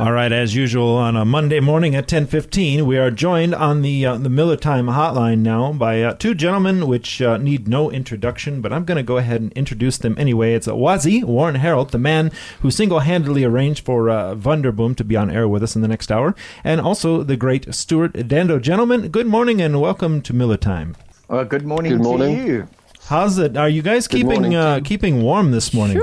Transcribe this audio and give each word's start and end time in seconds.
All 0.00 0.12
right, 0.12 0.32
as 0.32 0.54
usual 0.54 0.96
on 0.96 1.14
a 1.14 1.26
Monday 1.26 1.60
morning 1.60 1.94
at 1.94 2.08
10:15, 2.08 2.86
we 2.86 2.96
are 2.96 3.10
joined 3.10 3.54
on 3.54 3.82
the 3.82 4.06
uh, 4.06 4.16
the 4.16 4.30
Miller 4.30 4.56
Time 4.56 4.86
hotline 4.86 5.40
now 5.40 5.74
by 5.74 6.02
uh, 6.02 6.14
two 6.14 6.34
gentlemen 6.34 6.86
which 6.86 7.20
uh, 7.20 7.36
need 7.36 7.68
no 7.68 7.90
introduction, 7.90 8.62
but 8.62 8.72
I'm 8.72 8.86
going 8.86 8.96
to 8.96 9.02
go 9.02 9.18
ahead 9.18 9.42
and 9.42 9.52
introduce 9.52 9.98
them 9.98 10.14
anyway. 10.16 10.54
It's 10.54 10.66
Wazi 10.66 11.22
Warren 11.22 11.56
Harold, 11.56 11.90
the 11.90 11.98
man 11.98 12.32
who 12.62 12.70
single-handedly 12.70 13.44
arranged 13.44 13.84
for 13.84 14.08
uh, 14.08 14.34
Wonderboom 14.36 14.96
to 14.96 15.04
be 15.04 15.18
on 15.18 15.30
air 15.30 15.46
with 15.46 15.62
us 15.62 15.76
in 15.76 15.82
the 15.82 15.88
next 15.88 16.10
hour, 16.10 16.34
and 16.64 16.80
also 16.80 17.22
the 17.22 17.36
great 17.36 17.74
Stuart 17.74 18.26
Dando. 18.26 18.58
Gentlemen, 18.58 19.08
good 19.08 19.26
morning 19.26 19.60
and 19.60 19.82
welcome 19.82 20.22
to 20.22 20.32
Miller 20.32 20.56
Time. 20.56 20.96
Well, 21.28 21.44
good 21.44 21.66
morning, 21.66 21.92
Good 21.92 22.02
morning. 22.02 22.36
to 22.38 22.46
you. 22.46 22.68
How's 23.08 23.36
it? 23.36 23.54
Are 23.54 23.68
you 23.68 23.82
guys 23.82 24.08
keeping 24.08 24.28
morning, 24.28 24.54
uh, 24.54 24.80
keeping 24.82 25.20
warm 25.20 25.50
this 25.50 25.74
morning? 25.74 26.00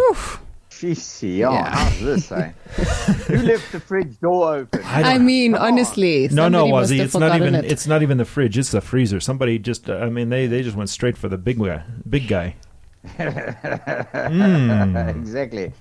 Jeez, 0.77 1.37
yeah, 1.37 1.69
how's 1.73 1.99
this, 2.01 2.31
eh? 2.31 2.51
Who 3.27 3.37
left 3.37 3.71
the 3.71 3.79
fridge 3.79 4.19
door 4.19 4.57
open? 4.57 4.81
I 4.85 5.17
mean, 5.17 5.55
honestly, 5.55 6.27
No, 6.31 6.49
no, 6.49 6.65
somebody 6.65 6.97
Wazzy. 6.97 6.99
It's 7.03 7.15
not 7.17 7.35
even. 7.35 7.55
It. 7.55 7.65
It's 7.65 7.87
not 7.87 8.01
even 8.03 8.17
the 8.17 8.25
fridge. 8.25 8.57
It's 8.59 8.69
the 8.71 8.81
freezer. 8.81 9.19
Somebody 9.19 9.57
just. 9.57 9.89
Uh, 9.89 9.97
I 9.97 10.09
mean, 10.09 10.29
they 10.29 10.45
they 10.45 10.61
just 10.61 10.77
went 10.77 10.89
straight 10.91 11.17
for 11.17 11.29
the 11.29 11.37
big 11.37 11.57
guy. 11.57 11.83
Big 12.07 12.27
guy. 12.27 12.55
exactly. 15.19 15.71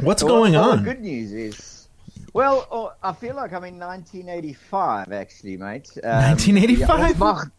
What's 0.00 0.22
Well, 0.24 0.34
going 0.34 0.52
well, 0.54 0.70
on? 0.72 0.78
The 0.82 0.94
good 0.94 1.00
news 1.02 1.32
is, 1.32 1.88
well, 2.32 2.66
oh, 2.70 2.92
I 3.02 3.12
feel 3.12 3.36
like 3.36 3.52
I'm 3.52 3.64
in 3.64 3.78
1985, 3.78 5.12
actually, 5.12 5.56
mate. 5.58 5.90
Um, 6.02 6.34
1985? 6.34 6.88
Ja, 6.88 7.06
ons 7.06 7.18
mag, 7.18 7.50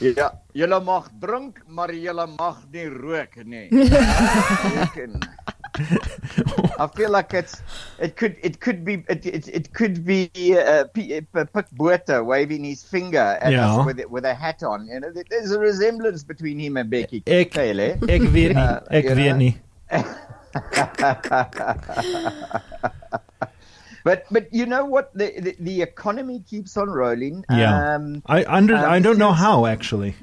ja, 0.00 0.30
julle 0.54 0.80
mag 0.80 1.10
drink, 1.20 1.62
maar 1.68 1.92
julle 1.92 2.26
mag 2.38 2.64
nie 2.72 2.88
rook 2.88 3.36
nie. 3.44 3.68
Roken. 4.76 5.20
I 6.78 6.86
feel 6.96 7.10
like 7.10 7.34
it's 7.34 7.60
it 7.98 8.16
could 8.16 8.36
it 8.42 8.60
could 8.60 8.84
be 8.84 9.04
it 9.08 9.26
it, 9.26 9.48
it 9.48 9.72
could 9.74 10.04
be 10.04 10.30
uh, 10.56 10.84
P- 10.94 11.16
uh, 11.18 11.44
Pik 11.54 11.66
Botha 11.72 12.22
waving 12.24 12.64
his 12.64 12.82
finger 12.84 13.38
at 13.40 13.52
Yeah. 13.52 13.74
us 13.76 13.86
with 13.86 14.04
with 14.06 14.24
a 14.24 14.34
hat 14.34 14.62
on. 14.62 14.86
You 14.86 15.00
know, 15.00 15.12
there's 15.30 15.50
a 15.52 15.58
resemblance 15.58 16.22
between 16.24 16.58
him 16.58 16.76
and 16.76 16.90
Becky 16.90 17.22
Ek-. 17.26 17.56
Ek 17.56 18.22
weet 18.32 18.54
nie. 18.54 18.56
Uh, 18.56 18.80
Ek 18.90 19.04
you 19.04 19.14
weet 19.14 19.32
know? 19.32 19.38
nie. 19.38 19.56
But 24.04 24.26
but 24.34 24.50
you 24.50 24.66
know 24.66 24.82
what 24.84 25.14
the 25.14 25.30
the, 25.38 25.54
the 25.62 25.78
economy 25.82 26.42
keeps 26.42 26.74
on 26.76 26.90
rolling. 26.90 27.44
Yeah. 27.48 27.94
Um, 27.94 28.18
I 28.26 28.42
under. 28.50 28.74
um, 28.74 28.90
I 28.90 28.98
don't 28.98 29.14
know 29.18 29.30
how 29.30 29.64
actually. 29.66 30.16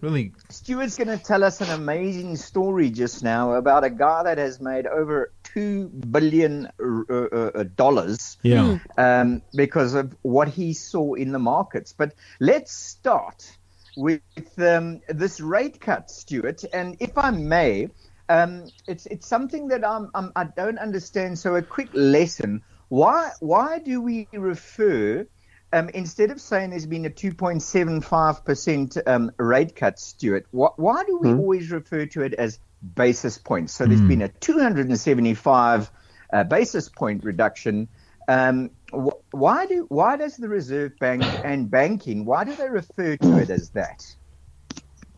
Really. 0.00 0.32
Stuart's 0.50 0.96
going 0.96 1.08
to 1.08 1.16
tell 1.18 1.42
us 1.42 1.60
an 1.60 1.70
amazing 1.70 2.36
story 2.36 2.90
just 2.90 3.22
now 3.22 3.52
about 3.54 3.84
a 3.84 3.90
guy 3.90 4.24
that 4.24 4.38
has 4.38 4.60
made 4.60 4.86
over 4.86 5.32
two 5.44 5.88
billion 5.88 6.68
uh, 6.80 7.14
uh, 7.14 7.64
dollars 7.74 8.36
Yeah. 8.42 8.78
um, 8.98 9.42
because 9.54 9.94
of 9.94 10.14
what 10.22 10.48
he 10.48 10.74
saw 10.74 11.14
in 11.14 11.32
the 11.32 11.38
markets. 11.38 11.92
But 11.92 12.14
let's 12.40 12.72
start 12.72 13.56
with 13.96 14.20
um, 14.58 15.00
this 15.08 15.40
rate 15.40 15.80
cut, 15.80 16.10
Stuart. 16.10 16.64
And 16.72 16.96
if 17.00 17.16
I 17.16 17.30
may, 17.30 17.88
um, 18.28 18.70
it's 18.86 19.06
it's 19.06 19.26
something 19.26 19.68
that 19.68 19.86
I'm, 19.86 20.10
I'm 20.14 20.32
I 20.36 20.44
don't 20.44 20.78
understand. 20.78 21.38
So 21.38 21.54
a 21.56 21.62
quick 21.62 21.90
lesson: 21.94 22.62
why 22.88 23.30
why 23.40 23.78
do 23.78 24.00
we 24.02 24.28
refer 24.32 25.26
um, 25.72 25.88
instead 25.90 26.30
of 26.30 26.40
saying 26.40 26.70
there's 26.70 26.86
been 26.86 27.06
a 27.06 27.10
2.75 27.10 28.44
percent 28.44 28.96
um, 29.06 29.32
rate 29.38 29.74
cut, 29.76 29.98
Stuart? 29.98 30.46
Why, 30.50 30.68
why 30.76 31.04
do 31.04 31.18
we 31.18 31.28
always 31.28 31.70
refer 31.70 32.06
to 32.06 32.22
it 32.22 32.34
as 32.34 32.58
basis 32.94 33.38
points? 33.38 33.72
So 33.72 33.86
there's 33.86 34.00
been 34.00 34.22
a 34.22 34.28
275 34.28 35.90
uh, 36.32 36.44
basis 36.44 36.88
point 36.88 37.24
reduction. 37.24 37.88
Um, 38.28 38.70
wh- 38.92 39.34
why 39.34 39.66
do 39.66 39.86
why 39.88 40.16
does 40.16 40.36
the 40.36 40.48
Reserve 40.48 40.98
Bank 40.98 41.22
and 41.44 41.70
banking 41.70 42.24
why 42.24 42.44
do 42.44 42.54
they 42.54 42.68
refer 42.68 43.16
to 43.16 43.38
it 43.38 43.50
as 43.50 43.70
that? 43.70 44.04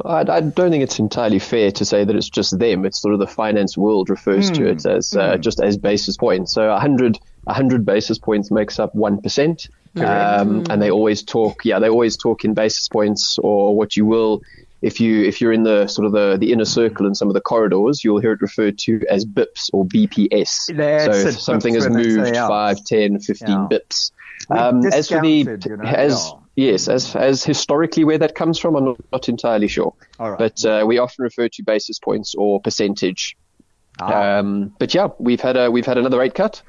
I, 0.04 0.20
I 0.20 0.40
don't 0.40 0.70
think 0.70 0.82
it's 0.82 0.98
entirely 0.98 1.38
fair 1.38 1.70
to 1.72 1.84
say 1.84 2.04
that 2.04 2.14
it's 2.14 2.28
just 2.28 2.58
them. 2.58 2.84
It's 2.84 3.00
sort 3.00 3.14
of 3.14 3.20
the 3.20 3.26
finance 3.26 3.76
world 3.76 4.10
refers 4.10 4.50
to 4.52 4.68
it 4.68 4.86
as 4.86 5.14
uh, 5.14 5.38
just 5.38 5.60
as 5.60 5.76
basis 5.76 6.16
points. 6.16 6.52
So 6.52 6.68
100, 6.68 7.18
100 7.48 7.84
basis 7.84 8.18
points 8.18 8.50
makes 8.50 8.78
up 8.78 8.94
1%. 8.94 9.68
Um, 9.96 10.64
and 10.70 10.80
they 10.80 10.90
always 10.90 11.22
talk, 11.22 11.64
yeah, 11.64 11.78
they 11.78 11.88
always 11.88 12.16
talk 12.16 12.44
in 12.44 12.54
basis 12.54 12.88
points 12.88 13.38
or 13.38 13.74
what 13.74 13.96
you 13.96 14.06
will. 14.06 14.42
If 14.80 15.00
you 15.00 15.24
if 15.24 15.40
you're 15.40 15.52
in 15.52 15.64
the 15.64 15.88
sort 15.88 16.06
of 16.06 16.12
the, 16.12 16.36
the 16.38 16.52
inner 16.52 16.64
circle 16.64 17.04
in 17.06 17.14
some 17.16 17.26
of 17.26 17.34
the 17.34 17.40
corridors, 17.40 18.04
you'll 18.04 18.20
hear 18.20 18.30
it 18.30 18.40
referred 18.40 18.78
to 18.80 19.02
as 19.10 19.24
bips 19.24 19.70
or 19.72 19.84
BPS. 19.84 20.76
That's 20.76 21.22
so 21.22 21.30
something 21.32 21.74
has 21.74 21.88
moved 21.88 22.32
yeah. 22.32 22.46
5, 22.46 22.84
10, 22.84 23.18
15 23.18 23.48
Yeah. 23.48 23.66
bips. 23.68 24.12
Um, 24.50 24.86
as 24.86 25.08
for 25.08 25.20
the 25.20 25.28
you 25.28 25.76
know, 25.76 25.82
as 25.82 26.32
yeah. 26.54 26.70
yes, 26.70 26.86
as 26.86 27.16
as 27.16 27.42
historically 27.42 28.04
where 28.04 28.18
that 28.18 28.36
comes 28.36 28.56
from, 28.60 28.76
I'm 28.76 28.84
not, 28.84 29.00
not 29.10 29.28
entirely 29.28 29.66
sure. 29.66 29.94
Right. 30.16 30.38
But 30.38 30.64
uh, 30.64 30.84
we 30.86 30.98
often 30.98 31.24
refer 31.24 31.48
to 31.48 31.62
basis 31.64 31.98
points 31.98 32.36
or 32.36 32.60
percentage. 32.60 33.36
Ah. 34.00 34.38
Um, 34.38 34.72
but 34.78 34.94
yeah, 34.94 35.08
we've 35.18 35.40
had 35.40 35.56
a 35.56 35.72
we've 35.72 35.86
had 35.86 35.98
another 35.98 36.18
rate 36.18 36.34
cut, 36.36 36.62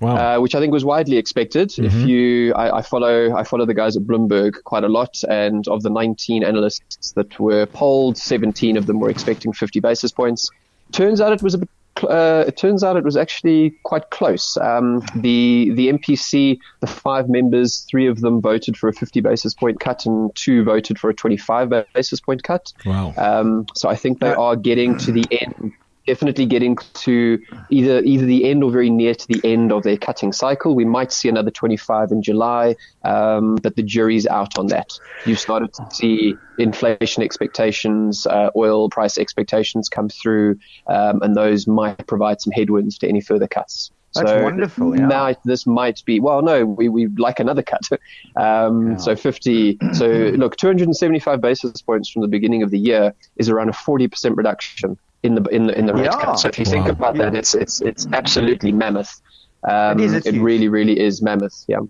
Wow. 0.00 0.36
uh, 0.36 0.40
which 0.40 0.54
I 0.54 0.60
think 0.60 0.72
was 0.72 0.84
widely 0.84 1.16
expected. 1.16 1.72
If 1.78 1.92
you, 2.06 2.54
I, 2.54 2.78
I 2.78 2.82
follow 2.82 3.34
I 3.34 3.42
follow 3.44 3.66
the 3.66 3.74
guys 3.74 3.96
at 3.96 4.04
Bloomberg 4.04 4.62
quite 4.64 4.84
a 4.84 4.88
lot, 4.88 5.22
and 5.28 5.66
of 5.68 5.82
the 5.82 5.90
19 5.90 6.44
analysts 6.44 7.12
that 7.12 7.38
were 7.40 7.66
polled, 7.66 8.16
17 8.16 8.76
of 8.76 8.86
them 8.86 9.00
were 9.00 9.10
expecting 9.10 9.52
50 9.52 9.80
basis 9.80 10.12
points. 10.12 10.50
Turns 10.92 11.20
out 11.20 11.32
it 11.32 11.42
was 11.42 11.54
a 11.54 11.58
bit. 11.58 11.68
Uh, 12.02 12.44
it 12.46 12.56
turns 12.56 12.84
out 12.84 12.96
it 12.96 13.02
was 13.02 13.16
actually 13.16 13.70
quite 13.82 14.10
close. 14.10 14.56
Um, 14.58 15.02
the 15.16 15.72
the 15.74 15.88
MPC, 15.88 16.58
the 16.78 16.86
five 16.86 17.28
members, 17.28 17.84
three 17.90 18.06
of 18.06 18.20
them 18.20 18.40
voted 18.40 18.76
for 18.76 18.88
a 18.88 18.92
50 18.92 19.20
basis 19.20 19.52
point 19.52 19.80
cut, 19.80 20.06
and 20.06 20.32
two 20.36 20.62
voted 20.62 20.96
for 20.98 21.10
a 21.10 21.14
25 21.14 21.72
basis 21.92 22.20
point 22.20 22.44
cut. 22.44 22.72
wow. 22.86 23.12
Um, 23.16 23.66
so 23.74 23.88
I 23.88 23.96
think 23.96 24.20
they 24.20 24.32
are 24.32 24.54
getting 24.54 24.96
to 24.98 25.10
the 25.10 25.24
end, 25.32 25.72
definitely 26.08 26.46
getting 26.46 26.74
to 26.94 27.38
either 27.68 28.00
either 28.00 28.24
the 28.24 28.46
end 28.50 28.64
or 28.64 28.70
very 28.70 28.88
near 28.88 29.14
to 29.14 29.26
the 29.28 29.40
end 29.44 29.70
of 29.70 29.82
their 29.82 29.98
cutting 29.98 30.32
cycle. 30.32 30.74
We 30.74 30.86
might 30.86 31.12
see 31.12 31.28
another 31.28 31.50
25 31.50 32.10
in 32.10 32.22
July, 32.22 32.76
um, 33.04 33.56
but 33.56 33.76
the 33.76 33.82
jury's 33.82 34.26
out 34.26 34.58
on 34.58 34.68
that. 34.68 34.90
You've 35.26 35.38
started 35.38 35.74
to 35.74 35.86
see 35.92 36.34
inflation 36.58 37.22
expectations, 37.22 38.26
uh, 38.26 38.48
oil 38.56 38.88
price 38.88 39.18
expectations 39.18 39.90
come 39.90 40.08
through, 40.08 40.58
um, 40.86 41.20
and 41.20 41.36
those 41.36 41.66
might 41.66 42.06
provide 42.06 42.40
some 42.40 42.52
headwinds 42.52 42.96
to 42.98 43.08
any 43.08 43.20
further 43.20 43.46
cuts. 43.46 43.90
That's 44.14 44.30
so 44.30 44.42
wonderful, 44.42 44.96
yeah. 44.96 45.06
Might, 45.06 45.36
this 45.44 45.66
might 45.66 46.02
be 46.06 46.20
well, 46.20 46.40
no, 46.40 46.64
we 46.64 46.88
we 46.88 47.08
like 47.18 47.38
another 47.38 47.62
cut. 47.62 47.86
Um, 48.36 48.98
So 48.98 49.16
50. 49.16 49.78
So 49.92 50.06
look, 50.06 50.56
275 50.56 51.40
basis 51.40 51.82
points 51.82 52.08
from 52.08 52.22
the 52.22 52.28
beginning 52.28 52.62
of 52.62 52.70
the 52.70 52.78
year 52.78 53.12
is 53.36 53.48
around 53.50 53.68
a 53.68 53.72
40 53.72 54.08
percent 54.08 54.36
reduction 54.36 54.96
in 55.22 55.34
the 55.34 55.42
in 55.50 55.66
the 55.66 55.78
in 55.78 55.86
the 55.86 55.94
rate 55.94 56.04
Yeah. 56.04 56.24
cut. 56.24 56.38
So 56.38 56.48
if 56.48 56.58
you 56.58 56.64
think 56.64 56.86
Wow. 56.86 56.92
about 56.92 57.16
that, 57.16 57.34
it's 57.34 57.54
it's 57.54 57.80
it's 57.80 58.06
absolutely 58.12 58.72
mammoth. 58.72 59.20
Um, 59.68 59.98
It 59.98 60.14
is, 60.14 60.26
it 60.26 60.40
really, 60.40 60.68
really 60.68 60.98
is 60.98 61.20
mammoth. 61.20 61.64
Yeah, 61.66 61.80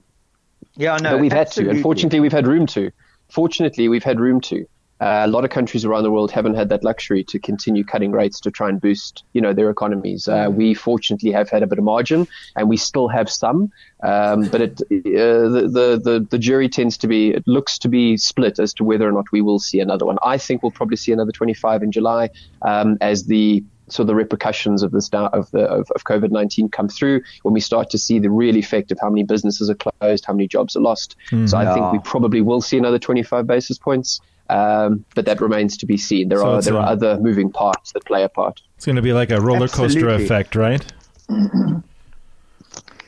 yeah, 0.77 0.97
no, 0.97 1.11
but 1.12 1.21
we've 1.21 1.33
had 1.33 1.50
to. 1.53 1.69
Unfortunately, 1.69 2.21
we've 2.21 2.33
had 2.33 2.47
room 2.47 2.66
to. 2.69 2.91
Fortunately, 3.31 3.89
we've 3.89 4.05
had 4.05 4.19
room 4.21 4.41
to. 4.43 4.65
Uh, 5.00 5.22
a 5.25 5.28
lot 5.28 5.44
of 5.44 5.50
countries 5.50 5.84
around 5.84 6.03
the 6.03 6.10
world 6.10 6.31
haven't 6.31 6.54
had 6.54 6.69
that 6.70 6.82
luxury 6.82 7.22
to 7.22 7.38
continue 7.38 7.84
cutting 7.84 8.10
rates 8.10 8.41
to 8.41 8.50
try 8.50 8.69
and 8.69 8.81
boost, 8.81 9.22
you 9.32 9.41
know, 9.41 9.53
their 9.53 9.70
economies. 9.70 10.26
Uh, 10.26 10.48
we 10.50 10.75
fortunately 10.75 11.31
have 11.31 11.48
had 11.48 11.62
a 11.62 11.66
bit 11.66 11.78
of 11.78 11.84
margin, 11.84 12.26
and 12.56 12.69
we 12.69 12.76
still 12.76 13.09
have 13.09 13.31
some. 13.31 13.70
Um, 14.03 14.48
but 14.48 14.60
it, 14.60 14.81
uh, 14.81 15.48
the, 15.48 15.69
the 15.72 16.00
the 16.03 16.26
the 16.31 16.38
jury 16.38 16.69
tends 16.69 16.97
to 16.98 17.06
be, 17.06 17.31
it 17.31 17.47
looks 17.47 17.78
to 17.78 17.88
be 17.88 18.16
split 18.16 18.59
as 18.59 18.75
to 18.75 18.84
whether 18.84 19.09
or 19.09 19.12
not 19.12 19.26
we 19.32 19.41
will 19.41 19.59
see 19.59 19.81
another 19.81 20.06
one. 20.06 20.19
I 20.22 20.38
think 20.38 20.62
we'll 20.62 20.72
probably 20.72 20.97
see 20.97 21.12
another 21.12 21.32
25 21.32 21.82
in 21.82 21.92
July 21.92 22.30
um, 22.62 22.98
as 23.00 23.26
the 23.26 23.65
so 23.88 24.04
the 24.04 24.15
repercussions 24.15 24.82
of 24.82 24.92
this 24.92 25.09
down, 25.09 25.30
of 25.32 25.50
the 25.50 25.62
of, 25.62 25.91
of 25.92 26.04
COVID 26.04 26.30
nineteen 26.30 26.69
come 26.69 26.88
through 26.88 27.22
when 27.42 27.54
we 27.54 27.60
start 27.60 27.91
to 27.91 27.98
see 27.98 28.19
the 28.19 28.30
real 28.30 28.56
effect 28.56 28.92
of 28.92 28.98
how 29.00 29.09
many 29.09 29.25
businesses 29.25 29.70
are 29.70 29.75
closed, 29.75 30.25
how 30.25 30.33
many 30.33 30.47
jobs 30.47 30.77
are 30.77 30.80
lost. 30.80 31.16
So 31.47 31.56
I 31.56 31.72
think 31.72 31.92
we 31.92 31.98
probably 32.01 32.41
will 32.41 32.60
see 32.60 32.78
another 32.78 32.98
twenty 32.98 33.22
five 33.22 33.47
basis 33.47 33.78
points, 33.78 34.21
um, 34.48 35.04
but 35.15 35.24
that 35.27 35.41
remains 35.41 35.77
to 35.78 35.86
be 35.86 35.97
seen. 35.97 36.28
There 36.28 36.39
So 36.39 36.50
are 36.54 36.62
there 36.62 36.74
a- 36.74 36.78
are 36.78 36.86
other 36.89 37.18
moving 37.21 37.50
parts 37.50 37.92
that 37.92 38.04
play 38.04 38.22
a 38.22 38.28
part. 38.28 38.60
It's 38.77 38.86
going 38.86 38.97
to 38.97 39.03
be 39.03 39.12
like 39.12 39.30
a 39.30 39.41
roller 39.41 39.68
coaster 39.68 40.09
effect, 40.09 40.54
right? 40.56 40.84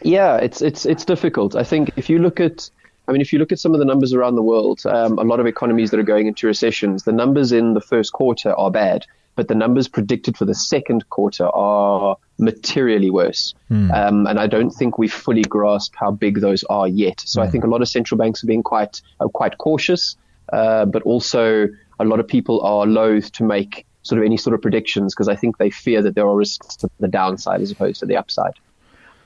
Yeah, 0.02 0.36
it's 0.36 0.62
it's 0.62 0.86
it's 0.86 1.04
difficult. 1.04 1.54
I 1.54 1.62
think 1.64 1.90
if 1.96 2.08
you 2.08 2.18
look 2.20 2.40
at, 2.40 2.70
I 3.06 3.12
mean, 3.12 3.20
if 3.20 3.32
you 3.32 3.38
look 3.38 3.52
at 3.52 3.58
some 3.58 3.74
of 3.74 3.78
the 3.80 3.84
numbers 3.84 4.14
around 4.14 4.36
the 4.36 4.42
world, 4.42 4.80
um, 4.86 5.18
a 5.18 5.22
lot 5.24 5.40
of 5.40 5.46
economies 5.46 5.90
that 5.90 6.00
are 6.00 6.04
going 6.04 6.26
into 6.26 6.46
recessions, 6.46 7.04
the 7.04 7.12
numbers 7.12 7.52
in 7.52 7.74
the 7.74 7.82
first 7.82 8.12
quarter 8.12 8.54
are 8.54 8.70
bad, 8.70 9.04
but 9.36 9.48
the 9.48 9.54
numbers 9.54 9.88
predicted 9.88 10.38
for 10.38 10.46
the 10.46 10.54
second 10.54 11.08
quarter 11.10 11.46
are 11.54 12.16
materially 12.38 13.10
worse. 13.10 13.52
Um, 13.70 14.26
and 14.26 14.40
I 14.40 14.46
don't 14.46 14.70
think 14.70 14.96
we 14.96 15.06
fully 15.06 15.42
grasp 15.42 15.94
how 15.96 16.10
big 16.12 16.40
those 16.40 16.64
are 16.64 16.88
yet. 16.88 17.20
So 17.20 17.42
I 17.42 17.48
think 17.50 17.64
a 17.64 17.68
lot 17.68 17.82
of 17.82 17.88
central 17.88 18.16
banks 18.16 18.42
are 18.42 18.46
being 18.46 18.62
quite 18.62 19.02
uh, 19.20 19.28
quite 19.28 19.58
cautious, 19.58 20.16
uh, 20.52 20.84
but 20.84 21.02
also 21.02 21.68
a 21.98 22.04
lot 22.04 22.20
of 22.20 22.26
people 22.26 22.60
are 22.62 22.86
loath 22.86 23.32
to 23.32 23.44
make 23.44 23.86
sort 24.02 24.18
of 24.18 24.24
any 24.24 24.36
sort 24.36 24.54
of 24.54 24.62
predictions 24.62 25.14
because 25.14 25.28
I 25.28 25.36
think 25.36 25.58
they 25.58 25.70
fear 25.70 26.02
that 26.02 26.14
there 26.14 26.26
are 26.26 26.36
risks 26.36 26.76
to 26.76 26.90
the 26.98 27.08
downside 27.08 27.60
as 27.60 27.70
opposed 27.70 28.00
to 28.00 28.06
the 28.06 28.16
upside. 28.16 28.54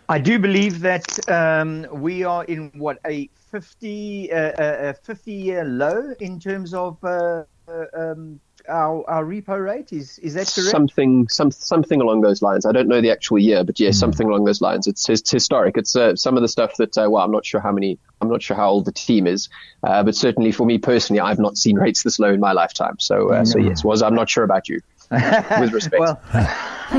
I 0.08 0.18
do 0.18 0.38
believe 0.38 0.80
that 0.80 1.30
um, 1.30 1.86
we 1.90 2.24
are 2.24 2.44
in 2.44 2.70
what 2.74 2.98
a 3.06 3.30
50 3.50 4.32
uh, 4.32 4.36
uh, 4.36 4.92
50 4.92 5.32
year 5.32 5.64
low 5.64 6.12
in 6.20 6.38
terms 6.40 6.74
of 6.74 7.02
uh, 7.02 7.44
uh, 7.68 7.84
um, 7.96 8.40
our, 8.68 9.08
our 9.08 9.24
repo 9.24 9.62
rate. 9.62 9.92
Is 9.92 10.18
is 10.20 10.34
that 10.34 10.52
correct? 10.52 10.70
Something 10.70 11.28
some 11.28 11.50
something 11.50 12.00
along 12.00 12.22
those 12.22 12.42
lines. 12.42 12.66
I 12.66 12.72
don't 12.72 12.88
know 12.88 13.00
the 13.00 13.10
actual 13.10 13.38
year, 13.38 13.64
but 13.64 13.78
yeah, 13.78 13.90
mm. 13.90 13.94
something 13.94 14.26
along 14.26 14.44
those 14.44 14.60
lines. 14.60 14.86
It's, 14.86 15.08
it's 15.08 15.30
historic. 15.30 15.76
It's 15.76 15.94
uh, 15.96 16.16
some 16.16 16.36
of 16.36 16.42
the 16.42 16.48
stuff 16.48 16.76
that 16.78 16.96
uh, 16.96 17.08
well, 17.10 17.22
I'm 17.22 17.32
not 17.32 17.44
sure 17.44 17.60
how 17.60 17.72
many. 17.72 17.98
I'm 18.20 18.28
not 18.28 18.42
sure 18.42 18.56
how 18.56 18.70
old 18.70 18.86
the 18.86 18.92
team 18.92 19.26
is, 19.26 19.48
uh, 19.82 20.02
but 20.02 20.14
certainly 20.14 20.50
for 20.52 20.66
me 20.66 20.78
personally, 20.78 21.20
I've 21.20 21.38
not 21.38 21.58
seen 21.58 21.76
rates 21.76 22.02
this 22.02 22.18
low 22.18 22.32
in 22.32 22.40
my 22.40 22.52
lifetime. 22.52 22.96
So 22.98 23.28
mm. 23.28 23.46
so 23.46 23.58
yes, 23.58 23.84
was 23.84 24.02
I'm 24.02 24.14
not 24.14 24.30
sure 24.30 24.44
about 24.44 24.68
you. 24.68 24.80
With 25.10 25.72
respect. 25.72 26.00
well, 26.00 26.20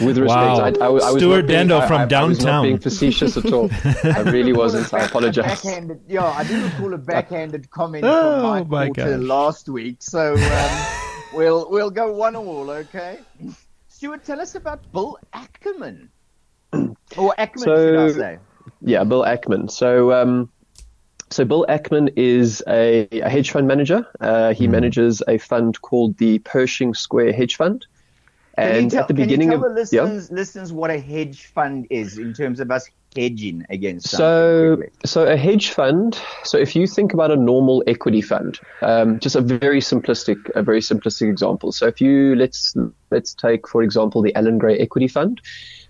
with 0.00 0.18
respect, 0.18 0.28
wow. 0.28 0.60
I, 0.60 0.68
I, 0.80 0.86
I 0.86 0.88
was 0.88 1.16
Stuart 1.16 1.46
Dando 1.46 1.78
being, 1.78 1.88
from 1.88 2.00
I, 2.00 2.04
downtown. 2.06 2.24
I 2.24 2.28
was 2.28 2.44
not 2.44 2.62
being 2.62 2.78
facetious 2.78 3.36
at 3.36 3.52
all. 3.52 3.70
I 4.04 4.20
really 4.20 4.52
wasn't. 4.52 4.92
I 4.92 5.04
apologize. 5.04 5.46
Backhanded, 5.62 6.00
yeah, 6.08 6.24
I 6.24 6.44
didn't 6.44 6.64
recall 6.64 6.94
a 6.94 6.98
backhanded 6.98 7.70
comment 7.70 8.04
oh, 8.06 8.40
from 8.40 8.68
Mike 8.68 8.94
Porter 8.94 9.18
last 9.18 9.68
week. 9.68 10.02
So 10.02 10.34
um, 10.34 10.86
we'll 11.34 11.70
we'll 11.70 11.90
go 11.90 12.12
one 12.12 12.36
all, 12.36 12.70
okay? 12.70 13.20
Stuart, 13.88 14.24
tell 14.24 14.40
us 14.40 14.54
about 14.54 14.90
Bill 14.92 15.18
Ackman. 15.34 16.08
or 16.72 17.34
Ackman, 17.38 17.64
so, 17.64 17.76
should 17.76 17.98
I 17.98 18.12
say? 18.12 18.38
Yeah, 18.80 19.04
Bill 19.04 19.22
Ackman. 19.22 19.70
So. 19.70 20.12
Um, 20.12 20.50
so 21.34 21.44
Bill 21.44 21.66
Ackman 21.68 22.12
is 22.16 22.62
a, 22.68 23.08
a 23.10 23.28
hedge 23.28 23.50
fund 23.50 23.66
manager. 23.66 24.06
Uh, 24.20 24.54
he 24.54 24.68
mm. 24.68 24.70
manages 24.70 25.20
a 25.26 25.38
fund 25.38 25.80
called 25.80 26.16
the 26.18 26.38
Pershing 26.38 26.94
Square 26.94 27.32
Hedge 27.32 27.56
Fund. 27.56 27.86
And 28.56 28.88
tell, 28.88 29.02
at 29.02 29.08
the 29.08 29.14
beginning 29.14 29.52
of 29.52 29.60
listeners, 29.60 30.30
yeah. 30.30 30.36
listeners 30.36 30.72
what 30.72 30.90
a 30.90 30.98
hedge 31.00 31.46
fund 31.46 31.88
is 31.90 32.18
in 32.18 32.34
terms 32.34 32.60
of 32.60 32.70
us 32.70 32.88
hedging 33.14 33.64
against 33.70 34.08
so 34.08 34.82
so 35.04 35.24
a 35.26 35.36
hedge 35.36 35.70
fund 35.70 36.20
so 36.42 36.58
if 36.58 36.74
you 36.74 36.86
think 36.86 37.12
about 37.12 37.30
a 37.30 37.36
normal 37.36 37.82
equity 37.86 38.20
fund 38.20 38.58
um, 38.82 39.18
just 39.20 39.36
a 39.36 39.40
very 39.40 39.80
simplistic 39.80 40.36
a 40.54 40.62
very 40.62 40.80
simplistic 40.80 41.28
example 41.30 41.72
so 41.72 41.86
if 41.86 42.00
you 42.00 42.34
let's 42.34 42.74
let's 43.10 43.34
take 43.34 43.68
for 43.68 43.82
example 43.82 44.22
the 44.22 44.34
Allan 44.34 44.58
Gray 44.58 44.78
equity 44.78 45.08
fund 45.08 45.40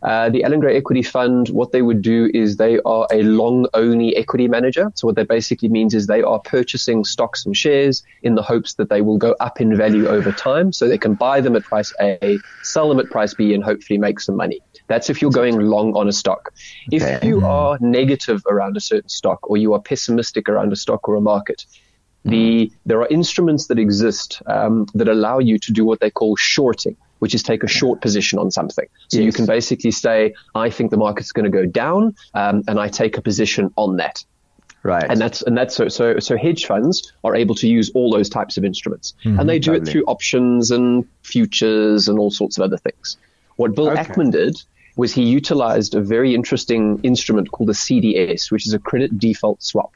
uh, 0.05 0.29
the 0.29 0.45
Allan 0.45 0.61
Gray 0.61 0.77
Equity 0.77 1.03
Fund, 1.03 1.49
what 1.49 1.73
they 1.73 1.81
would 1.81 2.03
do 2.03 2.31
is 2.35 2.59
they 2.59 2.79
are 2.85 3.07
a 3.11 3.23
long 3.23 3.67
only 3.73 4.15
equity 4.17 4.49
manager. 4.49 4.93
So 4.95 5.09
what 5.09 5.17
that 5.17 5.29
basically 5.29 5.71
means 5.71 5.95
is 5.95 6.07
they 6.07 6.23
are 6.23 6.39
purchasing 6.41 7.05
stocks 7.05 7.47
and 7.47 7.57
shares 7.57 8.03
in 8.23 8.35
the 8.35 8.43
hopes 8.43 8.75
that 8.75 8.91
they 8.91 9.01
will 9.01 9.17
go 9.17 9.35
up 9.41 9.63
in 9.63 9.75
value 9.75 10.07
over 10.07 10.31
time. 10.31 10.73
So 10.73 10.89
they 10.89 10.99
can 10.99 11.15
buy 11.15 11.41
them 11.41 11.57
at 11.57 11.65
price 11.65 11.95
A, 12.01 12.39
sell 12.63 12.91
them 12.91 13.01
at 13.01 13.07
price 13.07 13.33
B, 13.33 13.55
and 13.55 13.65
hopefully 13.65 13.99
make 13.99 14.21
some 14.21 14.37
money. 14.37 14.61
That's 14.89 15.09
if 15.09 15.23
you're 15.23 15.31
going 15.31 15.59
long 15.59 15.97
on 15.97 16.07
a 16.07 16.13
stock. 16.13 16.53
If 16.93 17.14
you 17.23 17.45
are 17.47 17.79
negative 17.81 18.43
around 18.49 18.77
a 18.77 18.81
certain 18.81 19.09
stock 19.09 19.49
or 19.49 19.57
you 19.57 19.75
are 19.75 19.81
pessimistic 19.81 20.49
around 20.49 20.73
a 20.73 20.77
stock 20.77 21.09
or 21.09 21.15
a 21.15 21.21
market, 21.21 21.65
the, 22.25 22.73
there 22.87 23.01
are 23.01 23.09
instruments 23.09 23.67
that 23.67 23.79
exist 23.79 24.41
um, 24.47 24.87
that 24.95 25.09
allow 25.09 25.39
you 25.39 25.59
to 25.59 25.73
do 25.73 25.85
what 25.85 26.01
they 26.01 26.11
call 26.11 26.37
shorting 26.37 26.97
which 27.25 27.35
is 27.35 27.43
take 27.43 27.63
a 27.63 27.67
short 27.67 28.03
position 28.03 28.39
on 28.39 28.51
something. 28.51 28.87
So 29.09 29.17
yes. 29.17 29.25
you 29.25 29.33
can 29.33 29.47
basically 29.47 29.93
say, 29.93 30.35
I 30.55 30.69
think 30.69 30.91
the 30.91 30.99
market's 30.99 31.33
going 31.33 31.51
to 31.51 31.51
go 31.51 31.65
down, 31.65 32.15
um, 32.35 32.63
and 32.69 32.79
I 32.79 32.89
take 32.89 33.17
a 33.17 33.23
position 33.23 33.73
on 33.77 33.97
that. 33.97 34.23
Right. 34.83 35.07
And 35.09 35.19
that's 35.19 35.41
and 35.41 35.57
that's 35.57 35.75
so 35.75 35.89
so 35.89 36.19
so 36.19 36.37
hedge 36.37 36.67
funds 36.67 37.15
are 37.25 37.35
able 37.35 37.55
to 37.55 37.67
use 37.67 37.91
all 37.95 38.11
those 38.11 38.29
types 38.29 38.59
of 38.59 38.65
instruments. 38.67 39.15
Mm-hmm, 39.25 39.41
and 39.41 39.49
they 39.49 39.59
do 39.59 39.73
it 39.73 39.89
through 39.89 40.05
options 40.05 40.71
and 40.71 41.09
futures 41.23 42.09
and 42.09 42.19
all 42.19 42.31
sorts 42.31 42.59
of 42.59 42.63
other 42.63 42.77
things. 42.77 43.17
What 43.57 43.75
Bill 43.75 43.89
okay. 43.89 44.03
Ackman 44.03 44.31
did 44.31 44.63
was 44.97 45.13
he 45.13 45.23
utilized 45.23 45.95
a 45.95 46.01
very 46.01 46.35
interesting 46.35 47.01
instrument 47.03 47.51
called 47.51 47.71
a 47.71 47.75
CDS, 47.75 48.51
which 48.51 48.67
is 48.67 48.75
a 48.75 48.79
credit 48.79 49.19
default 49.19 49.63
swap. 49.63 49.93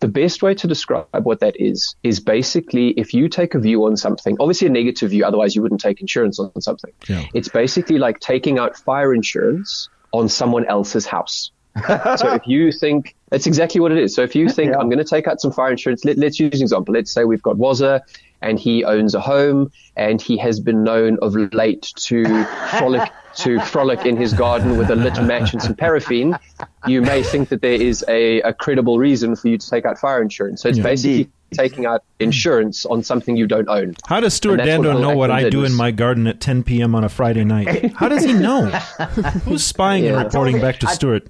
The 0.00 0.08
best 0.08 0.42
way 0.42 0.54
to 0.54 0.66
describe 0.66 1.06
what 1.24 1.40
that 1.40 1.58
is 1.58 1.94
is 2.02 2.20
basically 2.20 2.90
if 2.90 3.14
you 3.14 3.28
take 3.28 3.54
a 3.54 3.58
view 3.58 3.84
on 3.86 3.96
something, 3.96 4.36
obviously 4.38 4.66
a 4.66 4.70
negative 4.70 5.10
view, 5.10 5.24
otherwise 5.24 5.56
you 5.56 5.62
wouldn't 5.62 5.80
take 5.80 6.00
insurance 6.00 6.38
on 6.38 6.60
something. 6.60 6.92
Yeah. 7.08 7.24
It's 7.32 7.48
basically 7.48 7.98
like 7.98 8.20
taking 8.20 8.58
out 8.58 8.76
fire 8.76 9.14
insurance 9.14 9.88
on 10.12 10.28
someone 10.28 10.66
else's 10.66 11.06
house. 11.06 11.50
so 11.86 12.34
if 12.34 12.46
you 12.46 12.72
think 12.72 13.14
that's 13.30 13.46
exactly 13.46 13.80
what 13.80 13.92
it 13.92 13.98
is. 13.98 14.14
So 14.14 14.22
if 14.22 14.34
you 14.34 14.48
think 14.48 14.72
yeah. 14.72 14.78
I'm 14.78 14.88
going 14.88 14.98
to 14.98 15.04
take 15.04 15.26
out 15.26 15.40
some 15.40 15.52
fire 15.52 15.70
insurance, 15.70 16.04
let, 16.04 16.18
us 16.18 16.38
use 16.38 16.54
an 16.54 16.62
example. 16.62 16.94
Let's 16.94 17.12
say 17.12 17.24
we've 17.24 17.42
got 17.42 17.56
Wazza 17.56 18.00
and 18.42 18.58
he 18.58 18.84
owns 18.84 19.14
a 19.14 19.20
home 19.20 19.72
and 19.96 20.20
he 20.20 20.36
has 20.38 20.60
been 20.60 20.84
known 20.84 21.18
of 21.22 21.34
late 21.34 21.92
to 21.96 22.24
frolic 22.78 23.10
to 23.36 23.60
frolic 23.60 24.06
in 24.06 24.16
his 24.16 24.32
garden 24.32 24.76
with 24.76 24.90
a 24.90 24.96
lit 24.96 25.20
match 25.22 25.52
and 25.52 25.62
some 25.62 25.74
paraffin, 25.74 26.38
you 26.86 27.02
may 27.02 27.22
think 27.22 27.48
that 27.50 27.62
there 27.62 27.80
is 27.80 28.04
a, 28.08 28.40
a 28.42 28.52
credible 28.52 28.98
reason 28.98 29.36
for 29.36 29.48
you 29.48 29.58
to 29.58 29.70
take 29.70 29.84
out 29.84 29.98
fire 29.98 30.22
insurance. 30.22 30.62
So 30.62 30.68
it's 30.68 30.78
yeah. 30.78 30.84
basically 30.84 31.16
Indeed. 31.20 31.32
taking 31.52 31.86
out 31.86 32.04
insurance 32.18 32.86
on 32.86 33.02
something 33.02 33.36
you 33.36 33.46
don't 33.46 33.68
own. 33.68 33.94
How 34.06 34.20
does 34.20 34.34
Stuart 34.34 34.58
Dando 34.58 34.94
what 34.94 35.00
know 35.00 35.16
what 35.16 35.30
I 35.30 35.48
do 35.48 35.64
in 35.64 35.74
my 35.74 35.90
garden 35.90 36.26
at 36.26 36.40
10 36.40 36.62
p.m. 36.62 36.94
on 36.94 37.04
a 37.04 37.08
Friday 37.08 37.44
night? 37.44 37.92
How 37.94 38.08
does 38.08 38.24
he 38.24 38.32
know? 38.32 38.66
Who's 39.44 39.64
spying 39.64 40.04
yeah. 40.04 40.14
and 40.14 40.24
reporting 40.24 40.60
back 40.60 40.78
to 40.80 40.88
Stuart? 40.88 41.28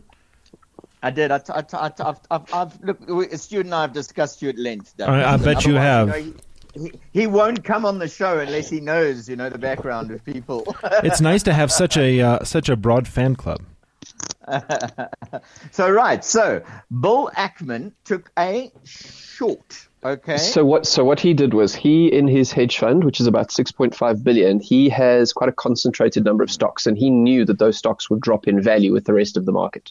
I 1.03 1.11
did. 1.11 1.31
I, 1.31 1.41
I, 1.49 1.64
I, 1.73 1.93
I've, 2.00 2.20
I've, 2.31 2.55
I've, 2.55 2.81
look, 2.82 3.32
Stuart 3.35 3.67
and 3.67 3.75
I 3.75 3.82
have 3.82 3.93
discussed 3.93 4.43
you 4.43 4.49
at 4.49 4.58
length. 4.58 4.94
I, 5.00 5.35
I 5.35 5.37
bet 5.37 5.64
you 5.64 5.75
have. 5.75 6.08
You 6.17 6.25
know, 6.25 6.35
he, 6.76 6.93
he 7.12 7.26
won't 7.26 7.64
come 7.64 7.84
on 7.84 7.99
the 7.99 8.08
show 8.08 8.38
unless 8.38 8.69
he 8.69 8.81
knows, 8.81 9.28
you 9.28 9.37
know, 9.37 9.49
the 9.49 9.58
background 9.58 10.11
of 10.11 10.25
people. 10.25 10.76
it's 11.02 11.20
nice 11.20 11.43
to 11.44 11.52
have 11.52 11.73
such 11.73 11.96
a 11.96 12.20
uh, 12.20 12.44
such 12.44 12.69
a 12.69 12.76
broad 12.76 13.08
fan 13.08 13.37
club. 13.37 13.62
so 15.73 15.90
right, 15.90 16.25
so 16.25 16.62
Bill 17.00 17.31
Ackman 17.37 17.93
took 18.05 18.31
a 18.38 18.70
short. 18.84 19.88
Okay. 20.05 20.37
So 20.37 20.64
what? 20.64 20.87
So 20.87 21.05
what 21.05 21.19
he 21.19 21.34
did 21.34 21.52
was 21.52 21.75
he, 21.75 22.06
in 22.06 22.28
his 22.28 22.52
hedge 22.52 22.79
fund, 22.79 23.02
which 23.02 23.20
is 23.20 23.26
about 23.26 23.49
6.5 23.49 24.22
billion, 24.22 24.61
he 24.61 24.88
has 24.88 25.32
quite 25.32 25.49
a 25.49 25.52
concentrated 25.52 26.25
number 26.25 26.44
of 26.44 26.50
stocks, 26.50 26.87
and 26.87 26.96
he 26.96 27.11
knew 27.11 27.44
that 27.44 27.58
those 27.58 27.76
stocks 27.76 28.08
would 28.08 28.20
drop 28.20 28.46
in 28.46 28.62
value 28.62 28.93
with 28.93 29.05
the 29.05 29.14
rest 29.14 29.37
of 29.37 29.46
the 29.46 29.52
market. 29.52 29.90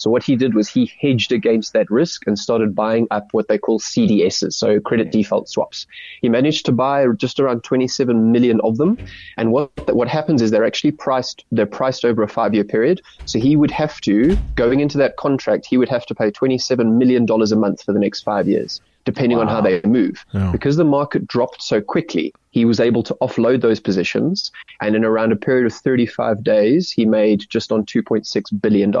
So 0.00 0.08
what 0.08 0.22
he 0.22 0.34
did 0.34 0.54
was 0.54 0.66
he 0.66 0.90
hedged 0.98 1.30
against 1.30 1.74
that 1.74 1.90
risk 1.90 2.26
and 2.26 2.38
started 2.38 2.74
buying 2.74 3.06
up 3.10 3.28
what 3.32 3.48
they 3.48 3.58
call 3.58 3.78
CDSs, 3.78 4.54
so 4.54 4.80
credit 4.80 5.12
default 5.12 5.50
swaps. 5.50 5.86
He 6.22 6.30
managed 6.30 6.64
to 6.66 6.72
buy 6.72 7.06
just 7.18 7.38
around 7.38 7.64
27 7.64 8.32
million 8.32 8.62
of 8.62 8.78
them. 8.78 8.96
And 9.36 9.52
what 9.52 9.70
what 9.94 10.08
happens 10.08 10.40
is 10.40 10.50
they're 10.50 10.64
actually 10.64 10.92
priced 10.92 11.44
they're 11.52 11.66
priced 11.66 12.06
over 12.06 12.22
a 12.22 12.28
five 12.28 12.54
year 12.54 12.64
period. 12.64 13.02
So 13.26 13.38
he 13.38 13.56
would 13.56 13.70
have 13.70 14.00
to 14.02 14.38
going 14.54 14.80
into 14.80 14.96
that 14.96 15.16
contract 15.16 15.66
he 15.66 15.76
would 15.76 15.90
have 15.90 16.06
to 16.06 16.14
pay 16.14 16.30
27 16.30 16.98
million 16.98 17.26
dollars 17.26 17.52
a 17.52 17.56
month 17.56 17.82
for 17.82 17.92
the 17.92 17.98
next 17.98 18.22
five 18.22 18.48
years 18.48 18.80
depending 19.04 19.38
wow. 19.38 19.44
on 19.44 19.48
how 19.48 19.60
they 19.60 19.80
move. 19.84 20.24
Yeah. 20.32 20.50
Because 20.52 20.76
the 20.76 20.84
market 20.84 21.26
dropped 21.26 21.62
so 21.62 21.80
quickly, 21.80 22.32
he 22.50 22.64
was 22.64 22.80
able 22.80 23.02
to 23.04 23.16
offload 23.20 23.62
those 23.62 23.80
positions. 23.80 24.50
And 24.80 24.94
in 24.94 25.04
around 25.04 25.32
a 25.32 25.36
period 25.36 25.66
of 25.66 25.72
35 25.72 26.42
days, 26.42 26.90
he 26.90 27.06
made 27.06 27.46
just 27.48 27.72
on 27.72 27.84
$2.6 27.84 28.60
billion. 28.60 28.94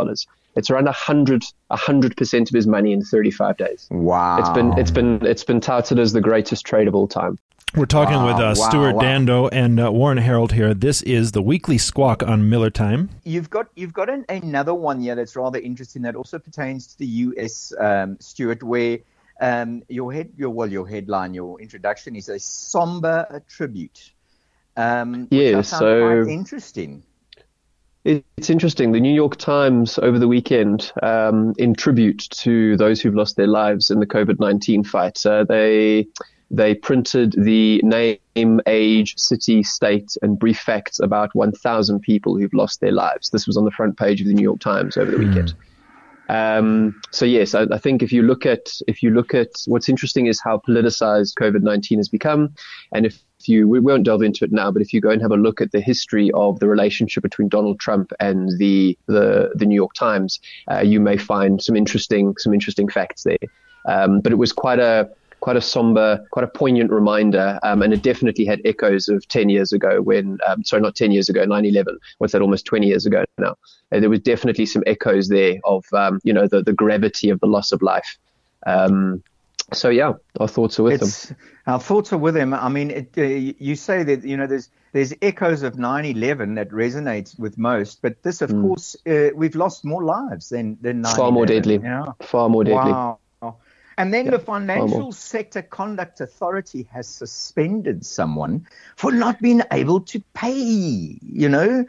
It's 0.56 0.70
around 0.70 0.86
100, 0.86 1.42
100% 1.70 2.40
of 2.40 2.54
his 2.54 2.66
money 2.66 2.92
in 2.92 3.02
35 3.02 3.56
days. 3.56 3.86
Wow. 3.90 4.38
It's 4.38 4.50
been, 4.50 4.78
it's 4.78 4.90
been, 4.90 5.24
it's 5.24 5.44
been 5.44 5.60
touted 5.60 5.98
as 5.98 6.12
the 6.12 6.20
greatest 6.20 6.66
trade 6.66 6.88
of 6.88 6.94
all 6.94 7.06
time. 7.06 7.38
We're 7.76 7.86
talking 7.86 8.16
wow, 8.16 8.26
with 8.26 8.36
uh, 8.36 8.54
wow, 8.58 8.68
Stuart 8.68 8.96
wow. 8.96 9.00
Dando 9.00 9.46
and 9.48 9.78
uh, 9.78 9.92
Warren 9.92 10.18
Harold 10.18 10.52
here. 10.52 10.74
This 10.74 11.02
is 11.02 11.30
the 11.30 11.40
weekly 11.40 11.78
squawk 11.78 12.20
on 12.20 12.50
Miller 12.50 12.68
Time. 12.68 13.10
You've 13.22 13.48
got 13.48 13.68
you've 13.76 13.92
got 13.92 14.10
an, 14.10 14.24
another 14.28 14.74
one 14.74 15.00
here 15.00 15.14
that's 15.14 15.36
rather 15.36 15.60
interesting 15.60 16.02
that 16.02 16.16
also 16.16 16.40
pertains 16.40 16.88
to 16.88 16.98
the 16.98 17.06
U.S. 17.06 17.72
Um, 17.78 18.16
Stuart, 18.18 18.64
where 18.64 18.98
um, 19.40 19.82
your 19.88 20.12
head, 20.12 20.32
your 20.36 20.50
well, 20.50 20.70
your 20.70 20.86
headline, 20.86 21.34
your 21.34 21.60
introduction 21.60 22.14
is 22.14 22.28
a 22.28 22.38
somber 22.38 23.42
tribute. 23.48 24.12
Um, 24.76 25.28
yeah, 25.30 25.62
so 25.62 26.26
interesting. 26.26 27.02
It's 28.04 28.48
interesting. 28.48 28.92
The 28.92 29.00
New 29.00 29.12
York 29.12 29.36
Times 29.36 29.98
over 29.98 30.18
the 30.18 30.28
weekend, 30.28 30.90
um, 31.02 31.52
in 31.58 31.74
tribute 31.74 32.26
to 32.30 32.76
those 32.78 33.00
who've 33.00 33.14
lost 33.14 33.36
their 33.36 33.46
lives 33.46 33.90
in 33.90 34.00
the 34.00 34.06
COVID 34.06 34.40
nineteen 34.40 34.84
fight, 34.84 35.24
uh, 35.26 35.44
they 35.44 36.06
they 36.50 36.74
printed 36.74 37.34
the 37.38 37.80
name, 37.84 38.60
age, 38.66 39.16
city, 39.16 39.62
state, 39.62 40.16
and 40.20 40.38
brief 40.38 40.58
facts 40.58 40.98
about 40.98 41.32
1,000 41.32 42.00
people 42.00 42.36
who've 42.36 42.52
lost 42.52 42.80
their 42.80 42.90
lives. 42.90 43.30
This 43.30 43.46
was 43.46 43.56
on 43.56 43.64
the 43.64 43.70
front 43.70 43.96
page 43.96 44.20
of 44.20 44.26
the 44.26 44.34
New 44.34 44.42
York 44.42 44.58
Times 44.58 44.96
over 44.96 45.12
the 45.12 45.18
mm. 45.18 45.54
Um, 46.30 47.00
so 47.10 47.24
yes, 47.24 47.56
I, 47.56 47.62
I, 47.72 47.78
think 47.78 48.04
if 48.04 48.12
you 48.12 48.22
look 48.22 48.46
at 48.46 48.70
if 48.86 49.02
you 49.02 49.10
look 49.10 49.34
at 49.34 49.50
what's 49.66 49.88
interesting 49.88 50.26
is 50.26 50.40
how 50.40 50.58
politicized 50.58 51.34
COVID 51.34 51.62
nineteen 51.62 51.98
has 51.98 52.08
become, 52.08 52.54
and 52.92 53.04
if 53.04 53.20
you 53.46 53.66
we 53.68 53.80
won't 53.80 54.04
delve 54.04 54.22
into 54.22 54.44
it 54.44 54.52
now, 54.52 54.70
but 54.70 54.80
if 54.80 54.92
you 54.92 55.00
go 55.00 55.10
and 55.10 55.20
have 55.20 55.32
a 55.32 55.36
look 55.36 55.60
at 55.60 55.72
the 55.72 55.80
history 55.80 56.30
of 56.34 56.60
the 56.60 56.68
relationship 56.68 57.24
between 57.24 57.48
Donald 57.48 57.80
Trump 57.80 58.12
and 58.20 58.56
the 58.58 58.96
the, 59.06 59.50
the 59.56 59.66
New 59.66 59.74
York 59.74 59.92
Times, 59.94 60.38
uh, 60.70 60.78
you 60.78 61.00
may 61.00 61.16
find 61.16 61.60
some 61.60 61.74
interesting 61.74 62.36
some 62.38 62.54
interesting 62.54 62.88
facts 62.88 63.24
there. 63.24 63.48
Um, 63.88 64.20
but 64.20 64.30
it 64.30 64.36
was 64.36 64.52
quite 64.52 64.78
a 64.78 65.10
quite 65.40 65.56
a 65.56 65.60
somber, 65.60 66.24
quite 66.30 66.44
a 66.44 66.48
poignant 66.48 66.90
reminder, 66.90 67.58
um, 67.62 67.82
and 67.82 67.92
it 67.92 68.02
definitely 68.02 68.44
had 68.44 68.60
echoes 68.64 69.08
of 69.08 69.26
10 69.28 69.48
years 69.48 69.72
ago 69.72 70.00
when, 70.02 70.38
um, 70.46 70.62
sorry, 70.64 70.82
not 70.82 70.94
10 70.94 71.10
years 71.12 71.28
ago, 71.28 71.44
9/11. 71.44 71.96
What's 72.18 72.32
that? 72.32 72.42
Almost 72.42 72.66
20 72.66 72.86
years 72.86 73.06
ago 73.06 73.24
now. 73.38 73.56
Uh, 73.92 74.00
there 74.00 74.10
was 74.10 74.20
definitely 74.20 74.66
some 74.66 74.82
echoes 74.86 75.28
there 75.28 75.56
of, 75.64 75.84
um, 75.92 76.20
you 76.22 76.32
know, 76.32 76.46
the 76.46 76.62
the 76.62 76.72
gravity 76.72 77.30
of 77.30 77.40
the 77.40 77.46
loss 77.46 77.72
of 77.72 77.82
life. 77.82 78.18
Um, 78.66 79.22
so 79.72 79.88
yeah, 79.88 80.14
our 80.38 80.48
thoughts 80.48 80.78
are 80.78 80.82
with 80.84 81.02
It's, 81.02 81.26
them. 81.26 81.36
our 81.66 81.80
thoughts 81.80 82.12
are 82.12 82.18
with 82.18 82.36
him. 82.36 82.52
I 82.54 82.68
mean, 82.68 82.90
it, 82.90 83.12
uh, 83.16 83.22
you 83.22 83.76
say 83.76 84.02
that 84.02 84.24
you 84.24 84.36
know 84.36 84.46
there's 84.46 84.68
there's 84.92 85.14
echoes 85.22 85.62
of 85.62 85.74
9/11 85.74 86.56
that 86.56 86.70
resonates 86.70 87.38
with 87.38 87.56
most, 87.56 88.02
but 88.02 88.22
this, 88.22 88.42
of 88.42 88.50
course, 88.50 88.96
uh, 89.06 89.28
we've 89.34 89.54
lost 89.54 89.84
more 89.84 90.02
lives 90.02 90.48
than 90.48 90.76
than 90.80 91.02
9/11. 91.02 91.10
Hmm. 91.10 91.16
Far 91.16 91.32
more 91.32 91.46
deadly. 91.46 91.80
Yeah. 91.82 92.04
Far 92.20 92.48
more 92.48 92.64
deadly. 92.64 92.92
Wow. 92.92 93.18
And 93.98 94.14
then 94.14 94.26
Yeah, 94.26 94.32
the 94.32 94.38
Financial. 94.38 95.12
Sector 95.12 95.62
Conduct 95.62 96.20
Authority 96.20 96.86
has 96.92 97.08
suspended 97.08 98.04
someone 98.06 98.66
for 98.96 99.12
not 99.12 99.40
being 99.40 99.62
able 99.70 100.00
to 100.00 100.20
pay. 100.34 101.18
You 101.22 101.48
know, 101.48 101.84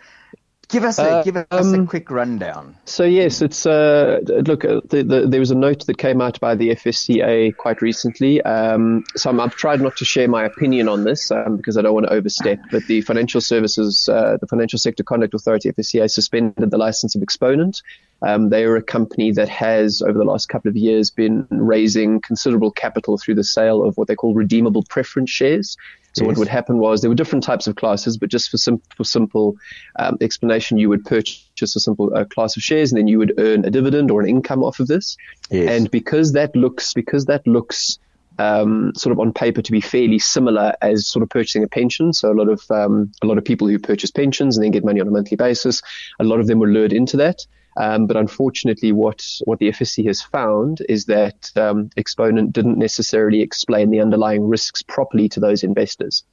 give 0.71 0.83
us 0.83 0.97
a 0.99 1.03
Uh, 1.03 1.23
give 1.23 1.35
us 1.37 1.45
a 1.51 1.57
um, 1.57 1.87
quick 1.87 2.09
rundown. 2.09 2.75
So 2.85 3.03
yes, 3.03 3.41
it's 3.41 3.65
uh, 3.65 4.19
look. 4.45 4.65
Uh, 4.65 4.81
the, 4.89 5.03
the, 5.03 5.27
there 5.27 5.39
was 5.39 5.51
a 5.51 5.55
note 5.55 5.85
that 5.85 5.97
came 5.97 6.21
out 6.21 6.39
by 6.39 6.55
the 6.55 6.69
FSCA 6.69 7.55
quite 7.57 7.81
recently. 7.81 8.41
Um, 8.41 9.03
so 9.15 9.29
I'm, 9.29 9.39
I've 9.39 9.55
tried 9.55 9.81
not 9.81 9.97
to 9.97 10.05
share 10.05 10.27
my 10.27 10.43
opinion 10.45 10.87
on 10.87 11.03
this 11.03 11.29
um, 11.31 11.57
because 11.57 11.77
I 11.77 11.81
don't 11.81 11.93
want 11.93 12.07
to 12.07 12.13
overstep. 12.13 12.59
But 12.71 12.85
the 12.87 13.01
Financial 13.01 13.41
Services, 13.41 14.09
uh, 14.09 14.37
the 14.39 14.47
Financial 14.47 14.79
Sector 14.79 15.03
Conduct 15.03 15.33
Authority 15.33 15.71
(FSCA) 15.71 16.09
suspended 16.09 16.71
the 16.71 16.77
license 16.77 17.15
of 17.15 17.21
Exponent. 17.21 17.81
Um, 18.21 18.49
they 18.49 18.63
are 18.65 18.75
a 18.75 18.83
company 18.83 19.31
that 19.31 19.49
has, 19.49 20.01
over 20.01 20.17
the 20.17 20.23
last 20.23 20.47
couple 20.47 20.69
of 20.69 20.77
years, 20.77 21.09
been 21.09 21.47
raising 21.49 22.21
considerable 22.21 22.71
capital 22.71 23.17
through 23.17 23.35
the 23.35 23.43
sale 23.43 23.83
of 23.83 23.97
what 23.97 24.07
they 24.07 24.15
call 24.15 24.33
redeemable 24.33 24.83
preference 24.83 25.29
shares. 25.29 25.77
So 26.13 26.25
what 26.25 26.37
would 26.37 26.49
happen 26.49 26.77
was 26.77 26.99
there 26.99 27.09
were 27.09 27.15
different 27.15 27.43
types 27.43 27.67
of 27.67 27.77
classes, 27.77 28.17
but 28.17 28.29
just 28.29 28.49
for, 28.49 28.57
sim- 28.57 28.81
for 28.97 29.05
simple 29.05 29.55
um, 29.97 30.17
explanation, 30.19 30.77
you 30.77 30.89
would 30.89 31.05
purchase 31.05 31.75
a 31.75 31.79
simple 31.79 32.13
uh, 32.13 32.25
class 32.25 32.57
of 32.57 32.63
shares, 32.63 32.91
and 32.91 32.99
then 32.99 33.07
you 33.07 33.17
would 33.17 33.33
earn 33.37 33.63
a 33.63 33.69
dividend 33.69 34.11
or 34.11 34.21
an 34.21 34.27
income 34.27 34.61
off 34.61 34.81
of 34.81 34.87
this. 34.87 35.15
Yes. 35.49 35.69
And 35.69 35.89
because 35.89 36.33
that 36.33 36.53
looks 36.53 36.93
because 36.93 37.25
that 37.25 37.47
looks 37.47 37.97
um, 38.39 38.91
sort 38.95 39.13
of 39.13 39.19
on 39.19 39.31
paper 39.31 39.61
to 39.61 39.71
be 39.71 39.79
fairly 39.79 40.19
similar 40.19 40.73
as 40.81 41.07
sort 41.07 41.23
of 41.23 41.29
purchasing 41.29 41.63
a 41.63 41.67
pension. 41.67 42.11
So 42.11 42.29
a 42.29 42.35
lot 42.35 42.49
of 42.49 42.69
um, 42.69 43.11
a 43.21 43.25
lot 43.25 43.37
of 43.37 43.45
people 43.45 43.67
who 43.67 43.79
purchase 43.79 44.11
pensions 44.11 44.57
and 44.57 44.65
then 44.65 44.71
get 44.71 44.83
money 44.83 44.99
on 44.99 45.07
a 45.07 45.11
monthly 45.11 45.37
basis, 45.37 45.81
a 46.19 46.25
lot 46.25 46.41
of 46.41 46.47
them 46.47 46.59
were 46.59 46.67
lured 46.67 46.91
into 46.91 47.15
that. 47.17 47.45
Um, 47.77 48.05
but 48.07 48.17
unfortunately, 48.17 48.91
what 48.91 49.25
what 49.45 49.59
the 49.59 49.69
FSC 49.69 50.05
has 50.07 50.21
found 50.21 50.81
is 50.89 51.05
that 51.05 51.51
um, 51.55 51.89
Exponent 51.97 52.51
didn't 52.51 52.77
necessarily 52.77 53.41
explain 53.41 53.89
the 53.89 54.01
underlying 54.01 54.47
risks 54.47 54.81
properly 54.81 55.29
to 55.29 55.39
those 55.39 55.63
investors. 55.63 56.23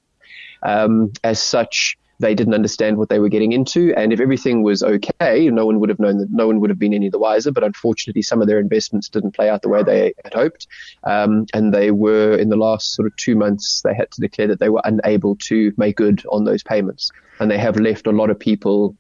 Um, 0.63 1.13
as 1.23 1.41
such, 1.41 1.97
they 2.21 2.35
didn't 2.35 2.55
understand 2.55 2.97
what 2.97 3.09
they 3.09 3.21
were 3.21 3.29
getting 3.29 3.53
into, 3.53 3.95
and 3.97 4.13
if 4.13 4.19
everything 4.19 4.65
was 4.65 4.83
okay, 4.83 5.49
no 5.51 5.65
one 5.65 5.79
would 5.79 5.89
have 5.89 6.01
known 6.01 6.19
that. 6.19 6.31
No 6.31 6.49
one 6.49 6.59
would 6.59 6.71
have 6.71 6.79
been 6.79 6.95
any 6.95 7.09
the 7.09 7.19
wiser. 7.19 7.53
But 7.53 7.63
unfortunately, 7.63 8.23
some 8.23 8.41
of 8.41 8.49
their 8.49 8.59
investments 8.59 9.09
didn't 9.09 9.37
play 9.37 9.49
out 9.49 9.63
the 9.63 9.69
way 9.69 9.85
they 9.85 10.13
had 10.25 10.35
hoped, 10.35 10.67
um, 11.05 11.47
and 11.55 11.73
they 11.73 11.93
were 11.93 12.37
in 12.37 12.49
the 12.49 12.57
last 12.57 12.95
sort 12.95 13.07
of 13.07 13.15
two 13.17 13.37
months 13.37 13.83
they 13.83 13.95
had 13.95 14.11
to 14.11 14.21
declare 14.21 14.49
that 14.49 14.59
they 14.59 14.71
were 14.71 14.83
unable 14.85 15.37
to 15.37 15.73
make 15.77 15.97
good 15.97 16.25
on 16.33 16.45
those 16.45 16.65
payments, 16.65 17.13
and 17.39 17.49
they 17.49 17.59
have 17.59 17.77
left 17.77 18.09
a 18.09 18.13
lot 18.13 18.31
of 18.31 18.39
people, 18.39 18.97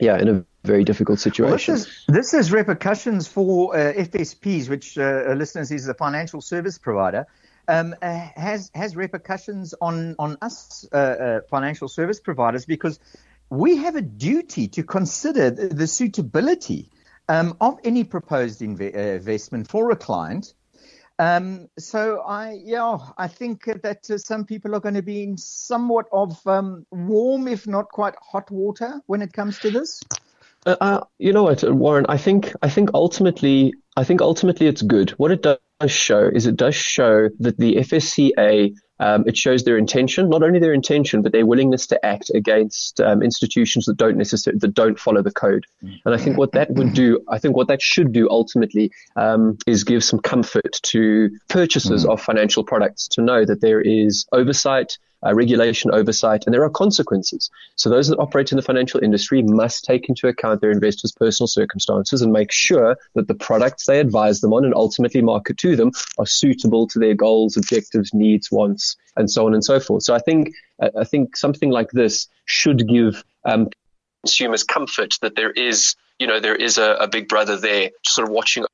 yeah, 0.00 0.18
in 0.18 0.28
a 0.28 0.44
very 0.66 0.84
difficult 0.84 1.18
Well, 1.18 1.52
this 1.52 1.64
situation. 1.64 1.74
is 1.74 2.04
this 2.08 2.34
is 2.34 2.52
repercussions 2.52 3.28
for 3.28 3.74
uh, 3.74 3.92
FSPs, 3.92 4.68
which 4.68 4.98
uh, 4.98 5.32
listeners 5.36 5.70
is 5.70 5.88
a 5.88 5.94
financial 5.94 6.40
service 6.40 6.78
provider. 6.78 7.26
Um, 7.68 7.94
uh, 8.00 8.28
has 8.36 8.70
has 8.74 8.94
repercussions 8.94 9.74
on 9.80 10.14
on 10.18 10.36
us 10.42 10.86
uh, 10.92 10.96
uh, 10.96 11.40
financial 11.50 11.88
service 11.88 12.20
providers 12.20 12.66
because 12.66 13.00
we 13.50 13.76
have 13.78 13.96
a 13.96 14.02
duty 14.02 14.68
to 14.68 14.82
consider 14.82 15.50
the, 15.50 15.68
the 15.68 15.86
suitability 15.86 16.90
um, 17.28 17.56
of 17.60 17.78
any 17.84 18.04
proposed 18.04 18.60
inve- 18.60 18.94
uh, 18.94 19.16
investment 19.16 19.68
for 19.68 19.90
a 19.90 19.96
client. 19.96 20.54
Um, 21.18 21.68
so 21.78 22.20
I, 22.20 22.60
yeah, 22.62 22.98
I 23.16 23.28
think 23.28 23.64
that 23.82 24.10
uh, 24.10 24.18
some 24.18 24.44
people 24.44 24.74
are 24.74 24.80
going 24.80 24.96
to 24.96 25.02
be 25.02 25.22
in 25.22 25.38
somewhat 25.38 26.06
of 26.12 26.46
um, 26.46 26.86
warm, 26.90 27.48
if 27.48 27.66
not 27.66 27.88
quite 27.88 28.14
hot 28.20 28.50
water 28.50 29.00
when 29.06 29.22
it 29.22 29.32
comes 29.32 29.58
to 29.60 29.70
this. 29.70 30.02
Uh, 30.66 30.76
uh, 30.80 31.00
you 31.18 31.32
know 31.32 31.44
what, 31.44 31.62
Warren? 31.62 32.06
I 32.08 32.18
think 32.18 32.52
I 32.60 32.68
think 32.68 32.90
ultimately 32.92 33.72
I 33.96 34.02
think 34.04 34.20
ultimately 34.20 34.66
it's 34.66 34.82
good. 34.82 35.10
What 35.10 35.30
it 35.30 35.42
does 35.42 35.58
show 35.86 36.28
is 36.28 36.46
it 36.46 36.56
does 36.56 36.74
show 36.74 37.28
that 37.38 37.56
the 37.56 37.76
FSCA 37.76 38.74
um, 38.98 39.24
it 39.26 39.36
shows 39.36 39.64
their 39.64 39.76
intention, 39.76 40.30
not 40.30 40.42
only 40.42 40.58
their 40.58 40.72
intention, 40.72 41.20
but 41.22 41.32
their 41.32 41.44
willingness 41.44 41.86
to 41.88 42.04
act 42.04 42.30
against 42.34 42.98
um, 43.00 43.22
institutions 43.22 43.84
that 43.84 43.96
don't 43.96 44.16
necessarily 44.16 44.58
that 44.58 44.74
don't 44.74 44.98
follow 44.98 45.22
the 45.22 45.30
code. 45.30 45.66
And 45.82 46.14
I 46.14 46.16
think 46.16 46.36
what 46.38 46.52
that 46.52 46.70
would 46.72 46.94
do, 46.94 47.20
I 47.28 47.38
think 47.38 47.54
what 47.54 47.68
that 47.68 47.80
should 47.80 48.12
do 48.12 48.28
ultimately 48.28 48.90
um, 49.14 49.58
is 49.66 49.84
give 49.84 50.02
some 50.02 50.18
comfort 50.18 50.80
to 50.82 51.30
purchasers 51.48 52.04
of 52.06 52.20
financial 52.20 52.64
products 52.64 53.06
to 53.08 53.22
know 53.22 53.44
that 53.44 53.60
there 53.60 53.80
is 53.80 54.26
oversight 54.32 54.98
uh, 55.26 55.34
regulation 55.34 55.90
oversight, 55.92 56.44
and 56.46 56.54
there 56.54 56.62
are 56.62 56.70
consequences. 56.70 57.50
So 57.76 57.90
those 57.90 58.08
that 58.08 58.18
operate 58.18 58.52
in 58.52 58.56
the 58.56 58.62
financial 58.62 59.02
industry 59.02 59.42
must 59.42 59.84
take 59.84 60.08
into 60.08 60.28
account 60.28 60.60
their 60.60 60.70
investors' 60.70 61.12
personal 61.12 61.48
circumstances 61.48 62.22
and 62.22 62.32
make 62.32 62.52
sure 62.52 62.96
that 63.14 63.28
the 63.28 63.34
products 63.34 63.86
they 63.86 64.00
advise 64.00 64.40
them 64.40 64.52
on 64.52 64.64
and 64.64 64.74
ultimately 64.74 65.22
market 65.22 65.58
to 65.58 65.76
them 65.76 65.90
are 66.18 66.26
suitable 66.26 66.86
to 66.88 66.98
their 66.98 67.14
goals, 67.14 67.56
objectives, 67.56 68.14
needs, 68.14 68.50
wants, 68.50 68.96
and 69.16 69.30
so 69.30 69.46
on 69.46 69.54
and 69.54 69.64
so 69.64 69.80
forth. 69.80 70.02
So 70.02 70.14
I 70.14 70.18
think 70.18 70.52
uh, 70.80 70.90
I 70.98 71.04
think 71.04 71.36
something 71.36 71.70
like 71.70 71.90
this 71.90 72.28
should 72.44 72.86
give 72.88 73.24
um, 73.44 73.68
consumers 74.22 74.64
comfort 74.64 75.14
that 75.22 75.36
there 75.36 75.50
is 75.50 75.94
you 76.18 76.26
know 76.26 76.40
there 76.40 76.56
is 76.56 76.78
a, 76.78 76.92
a 76.94 77.08
big 77.08 77.28
brother 77.28 77.56
there 77.56 77.90
sort 78.04 78.28
of 78.28 78.32
watching 78.32 78.64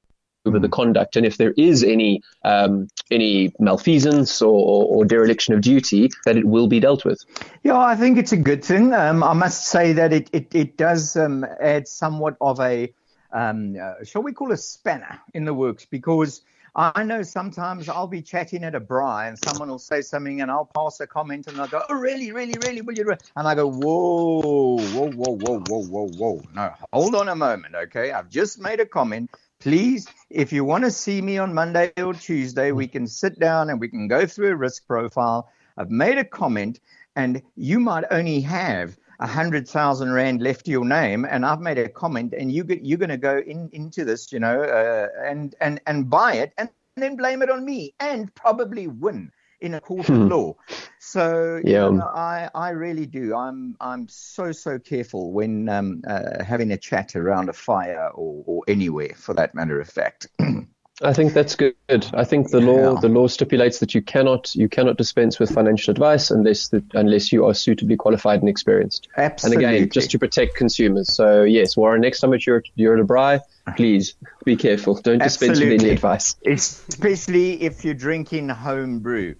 over 0.45 0.59
the 0.59 0.69
conduct, 0.69 1.17
and 1.17 1.25
if 1.25 1.37
there 1.37 1.55
is 1.57 1.85
any 1.85 2.23
um, 2.45 2.89
any 3.11 3.53
malfeasance 3.59 4.43
or, 4.43 4.87
or 4.87 5.05
dereliction 5.05 5.55
of 5.55 5.61
duty, 5.61 6.11
that 6.25 6.37
it 6.37 6.45
will 6.45 6.67
be 6.67 6.81
dealt 6.81 7.05
with. 7.05 7.25
Yeah, 7.63 7.79
I 7.79 7.95
think 7.97 8.19
it's 8.19 8.33
a 8.33 8.37
good 8.37 8.65
thing. 8.65 8.93
Um, 8.93 9.23
I 9.23 9.33
must 9.33 9.67
say 9.67 9.93
that 9.93 10.13
it 10.13 10.29
it, 10.33 10.55
it 10.55 10.77
does 10.77 11.17
um, 11.17 11.47
add 11.61 11.87
somewhat 11.89 12.37
of 12.41 12.61
a 12.61 12.93
um, 13.33 13.77
uh, 13.81 14.05
shall 14.05 14.23
we 14.23 14.33
call 14.33 14.53
a 14.53 14.57
spanner 14.57 15.21
in 15.35 15.45
the 15.45 15.55
works 15.55 15.85
because 15.85 16.43
I 16.75 17.03
know 17.03 17.23
sometimes 17.23 17.89
I'll 17.91 18.07
be 18.07 18.23
chatting 18.23 18.65
at 18.65 18.75
a 18.75 18.81
braai 18.81 19.29
and 19.29 19.39
someone 19.39 19.69
will 19.69 19.79
say 19.79 20.01
something 20.01 20.41
and 20.41 20.51
I'll 20.51 20.71
pass 20.75 21.01
a 21.01 21.07
comment 21.07 21.47
and 21.47 21.61
I'll 21.61 21.69
go, 21.69 21.83
oh 21.89 21.95
really, 21.95 22.33
really, 22.33 22.55
really, 22.65 22.81
will 22.81 22.95
you? 22.95 23.05
re-" 23.05 23.17
And 23.37 23.47
I 23.47 23.55
go, 23.55 23.69
whoa, 23.71 24.79
whoa, 24.79 25.11
whoa, 25.11 25.37
whoa, 25.37 25.61
whoa, 25.69 25.83
whoa, 25.85 26.09
whoa. 26.09 26.43
No, 26.55 26.73
hold 26.93 27.15
on 27.15 27.29
a 27.29 27.37
moment, 27.37 27.75
okay? 27.75 28.13
I've 28.13 28.31
just 28.31 28.59
made 28.59 28.81
a 28.81 28.87
comment. 28.87 29.31
Please, 29.63 30.09
if 30.29 30.53
you 30.53 30.65
want 30.65 30.83
to 30.83 30.91
see 30.91 31.23
me 31.23 31.39
on 31.39 31.55
Monday 31.55 31.93
or 31.97 32.15
Tuesday, 32.15 32.73
we 32.73 32.89
can 32.89 33.07
sit 33.07 33.39
down 33.39 33.71
and 33.71 33.79
we 33.79 33.87
can 33.87 34.09
go 34.09 34.27
through 34.27 34.49
a 34.49 34.57
risk 34.57 34.89
profile. 34.89 35.49
I've 35.77 35.89
made 35.89 36.19
a 36.19 36.25
comment, 36.25 36.81
and 37.15 37.41
you 37.55 37.79
might 37.79 38.03
only 38.11 38.41
have 38.41 38.99
a 39.21 39.27
hundred 39.29 39.69
thousand 39.69 40.11
rand 40.11 40.43
left 40.43 40.65
to 40.65 40.73
your 40.73 40.85
name, 40.85 41.25
and 41.25 41.47
I've 41.47 41.61
made 41.61 41.79
a 41.79 41.89
comment, 41.89 42.35
and 42.37 42.51
you 42.51 42.65
get, 42.65 42.85
you're 42.85 42.99
going 42.99 43.11
to 43.11 43.17
go 43.17 43.39
in 43.39 43.71
into 43.73 44.05
this, 44.05 44.33
you 44.33 44.41
know, 44.41 44.63
uh, 44.63 45.07
and 45.25 45.55
and 45.61 45.81
and 45.87 46.11
buy 46.11 46.35
it, 46.35 46.53
and 46.59 46.69
then 46.97 47.15
blame 47.15 47.41
it 47.41 47.49
on 47.49 47.65
me, 47.65 47.95
and 48.01 48.35
probably 48.35 48.89
win 48.89 49.31
in 49.63 49.75
a 49.75 49.81
court 49.81 50.11
of 50.11 50.27
law. 50.27 50.55
So 50.99 51.63
you 51.71 51.71
Yeah. 51.71 51.89
know, 51.91 52.11
I 52.15 52.51
I 52.55 52.71
really 52.71 53.07
do. 53.07 53.35
I'm 53.35 53.77
I'm 53.81 54.09
so 54.09 54.53
so 54.53 54.79
careful 54.79 55.33
when 55.33 55.69
um, 55.69 56.03
uh, 56.07 56.43
having 56.45 56.73
a 56.73 56.77
chat 56.77 57.17
around 57.17 57.49
a 57.49 57.53
fire 57.53 58.09
or, 58.15 58.43
or 58.47 58.63
anywhere, 58.69 59.15
for 59.17 59.35
that 59.35 59.55
matter 59.55 59.81
of 59.81 59.89
fact. 59.89 60.29
I 61.03 61.13
think 61.13 61.33
that's 61.33 61.57
good. 61.57 61.75
I 62.15 62.25
think 62.25 62.51
the 62.51 62.61
law 62.61 62.99
the 63.01 63.09
law 63.09 63.27
stipulates 63.27 63.79
that 63.81 63.95
you 63.95 64.03
cannot 64.03 64.55
you 64.55 64.69
cannot 64.69 64.97
dispense 64.97 65.39
with 65.39 65.51
financial 65.51 65.91
advice 65.91 66.31
unless 66.31 66.69
that 66.69 66.85
unless 66.95 67.33
you 67.33 67.45
are 67.47 67.55
suitably 67.55 67.97
qualified 67.97 68.41
and 68.41 68.49
experienced. 68.49 69.09
Absolutely. 69.17 69.65
And 69.65 69.75
again, 69.75 69.91
just 69.91 70.11
to 70.13 70.19
protect 70.19 70.57
consumers. 70.57 71.13
So 71.13 71.43
yes, 71.43 71.77
Warren, 71.77 72.01
next 72.01 72.21
time 72.21 72.31
that 72.31 72.47
you're 72.47 72.63
you're 72.75 72.95
at 72.95 73.01
a 73.01 73.05
braai, 73.05 73.41
please 73.77 74.15
be 74.45 74.57
careful. 74.57 74.95
Don't 74.95 75.19
dispense 75.19 75.61
with 75.61 75.73
any 75.73 75.91
advice. 75.91 76.37
especially 76.47 77.63
if 77.63 77.85
you're 77.85 77.95
drinking 77.95 78.49
home 78.49 79.01
brew. 79.01 79.35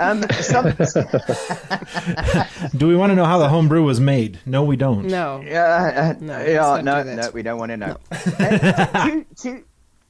Um, 0.00 0.22
some, 0.30 0.64
Do 2.76 2.86
we 2.86 2.94
want 2.94 3.10
to 3.10 3.16
know 3.16 3.24
how 3.24 3.38
the 3.38 3.48
home 3.48 3.68
brew 3.68 3.82
was 3.82 3.98
made? 3.98 4.38
No, 4.46 4.62
we 4.62 4.76
don't. 4.76 5.06
No. 5.06 5.42
Yeah, 5.44 6.14
uh, 6.16 6.18
No, 6.20 6.40
yeah, 6.40 6.80
no, 6.82 7.02
do 7.02 7.14
no, 7.16 7.30
we 7.30 7.42
don't 7.42 7.58
want 7.58 7.70
to 7.70 7.76
know. 7.76 7.96
Uh, 8.12 9.08
two, 9.08 9.26
two, 9.36 9.64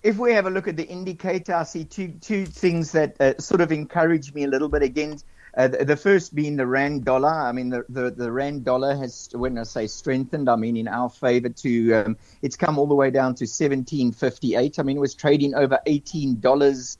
if 0.08 0.16
we 0.16 0.32
have 0.32 0.46
a 0.46 0.50
look 0.50 0.66
at 0.66 0.76
the 0.78 0.86
indicator, 0.88 1.54
I 1.54 1.64
see 1.64 1.84
two 1.84 2.08
two 2.08 2.46
things 2.46 2.92
that 2.92 3.20
uh, 3.20 3.34
sort 3.38 3.60
of 3.60 3.70
encourage 3.70 4.32
me 4.32 4.44
a 4.44 4.48
little 4.48 4.70
bit. 4.70 4.82
Again, 4.82 5.18
uh, 5.54 5.68
the, 5.68 5.84
the 5.84 5.96
first 5.96 6.34
being 6.34 6.56
the 6.56 6.66
rand 6.66 7.04
dollar. 7.04 7.28
I 7.28 7.52
mean, 7.52 7.68
the, 7.68 7.84
the, 7.90 8.10
the 8.10 8.32
rand 8.32 8.64
dollar 8.64 8.96
has, 8.96 9.28
when 9.32 9.58
I 9.58 9.64
say 9.64 9.86
strengthened, 9.86 10.48
I 10.48 10.56
mean 10.56 10.78
in 10.78 10.88
our 10.88 11.10
favor. 11.10 11.50
To 11.50 11.92
um, 11.92 12.16
it's 12.40 12.56
come 12.56 12.78
all 12.78 12.86
the 12.86 12.94
way 12.94 13.10
down 13.10 13.34
to 13.34 13.46
seventeen 13.46 14.12
fifty 14.12 14.54
eight. 14.54 14.78
I 14.78 14.82
mean, 14.82 14.96
it 14.96 15.00
was 15.00 15.14
trading 15.14 15.54
over 15.54 15.78
eighteen 15.84 16.40
dollars 16.40 16.96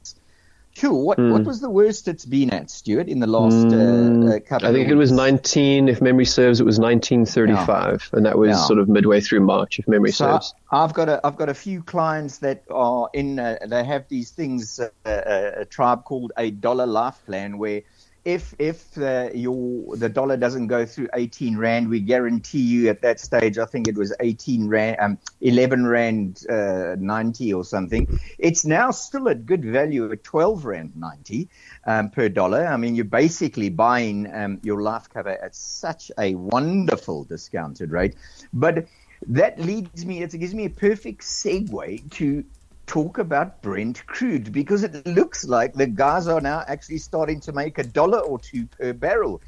Cool. 0.79 1.05
What 1.05 1.19
mm. 1.19 1.33
what 1.33 1.45
was 1.45 1.61
the 1.61 1.71
worst 1.71 2.07
it's 2.07 2.25
been 2.25 2.51
at, 2.51 2.71
Stuart, 2.71 3.09
in 3.09 3.19
the 3.19 3.27
last 3.27 3.55
mm, 3.57 4.37
uh, 4.37 4.41
couple? 4.41 4.57
Of 4.57 4.63
years? 4.63 4.71
I 4.71 4.73
think 4.73 4.89
it 4.91 4.95
was 4.95 5.11
19. 5.11 5.89
If 5.89 6.01
memory 6.01 6.25
serves, 6.25 6.61
it 6.61 6.65
was 6.65 6.79
1935, 6.79 8.11
yeah. 8.13 8.17
and 8.17 8.27
that 8.27 8.39
was 8.39 8.65
sort 8.67 8.79
of 8.79 8.89
midway 8.89 9.21
through 9.21 9.41
March, 9.41 9.81
if 9.81 9.89
memory 9.89 10.13
so 10.13 10.27
serves. 10.27 10.55
I've 10.71 10.95
got 10.95 11.09
a 11.09 11.21
I've 11.27 11.37
got 11.37 11.49
a 11.49 11.55
few 11.55 11.83
clients 11.83 12.39
that 12.39 12.63
are 12.71 13.11
in. 13.13 13.41
Uh, 13.41 13.59
they 13.67 13.83
have 13.85 14.09
these 14.09 14.31
things. 14.31 14.79
Uh, 14.79 14.89
a, 15.05 15.63
a 15.63 15.65
tribe 15.65 16.05
called 16.05 16.33
a 16.37 16.51
dollar 16.51 16.87
life 16.87 17.19
plan 17.27 17.59
where 17.59 17.83
if 18.29 18.55
if 18.59 18.99
uh, 18.99 19.31
your 19.33 19.97
the 19.97 20.11
dollar 20.11 20.37
doesn't 20.37 20.67
go 20.67 20.85
through 20.85 21.09
18 21.15 21.57
rand, 21.57 21.89
we 21.89 22.01
guarantee 22.01 22.61
you 22.61 22.91
at 22.91 23.01
that 23.01 23.21
stage. 23.21 23.57
I 23.57 23.65
think 23.65 23.89
it 23.89 23.97
was 23.97 24.15
18 24.21 24.69
rand, 24.69 24.97
um, 25.01 25.19
11 25.41 25.87
rand 25.87 26.45
uh, 26.51 26.97
90 26.99 27.55
or 27.55 27.65
something. 27.65 28.21
It's 28.39 28.67
now 28.67 28.91
still 28.91 29.31
at 29.31 29.47
good 29.47 29.65
value 29.65 30.13
at 30.13 30.25
12 30.25 30.67
rand 30.67 30.93
90 30.95 31.49
um, 31.87 32.11
per 32.11 32.29
dollar. 32.29 32.67
I 32.67 32.77
mean, 32.77 32.95
you're 32.95 33.07
basically 33.07 33.71
buying 33.71 34.31
um, 34.35 34.61
your 34.63 34.83
life 34.83 35.09
cover 35.09 35.31
at 35.31 35.55
such 35.55 36.13
a 36.19 36.35
wonderful 36.35 37.25
discounted 37.25 37.93
rate, 37.93 38.15
but 38.53 38.89
that 39.27 39.59
leads 39.59 40.05
me, 40.05 40.23
it 40.23 40.39
gives 40.39 40.55
me 40.55 40.67
a 40.67 40.71
perfect 40.71 41.23
segue 41.23 42.11
to 42.13 42.45
talk 42.89 43.19
about 43.19 43.63
Brent 43.63 44.05
crude 44.07 44.51
because 44.51 44.83
it 44.83 45.07
looks 45.07 45.45
like 45.45 45.75
the 45.75 45.87
guys 45.87 46.27
are 46.27 46.41
now 46.41 46.65
actually 46.67 46.99
starting 46.99 47.39
to 47.41 47.53
make 47.53 47.79
a 47.79 47.85
dollar 47.85 48.19
or 48.19 48.41
two 48.41 48.67
per 48.67 48.93
barrel. 48.93 49.41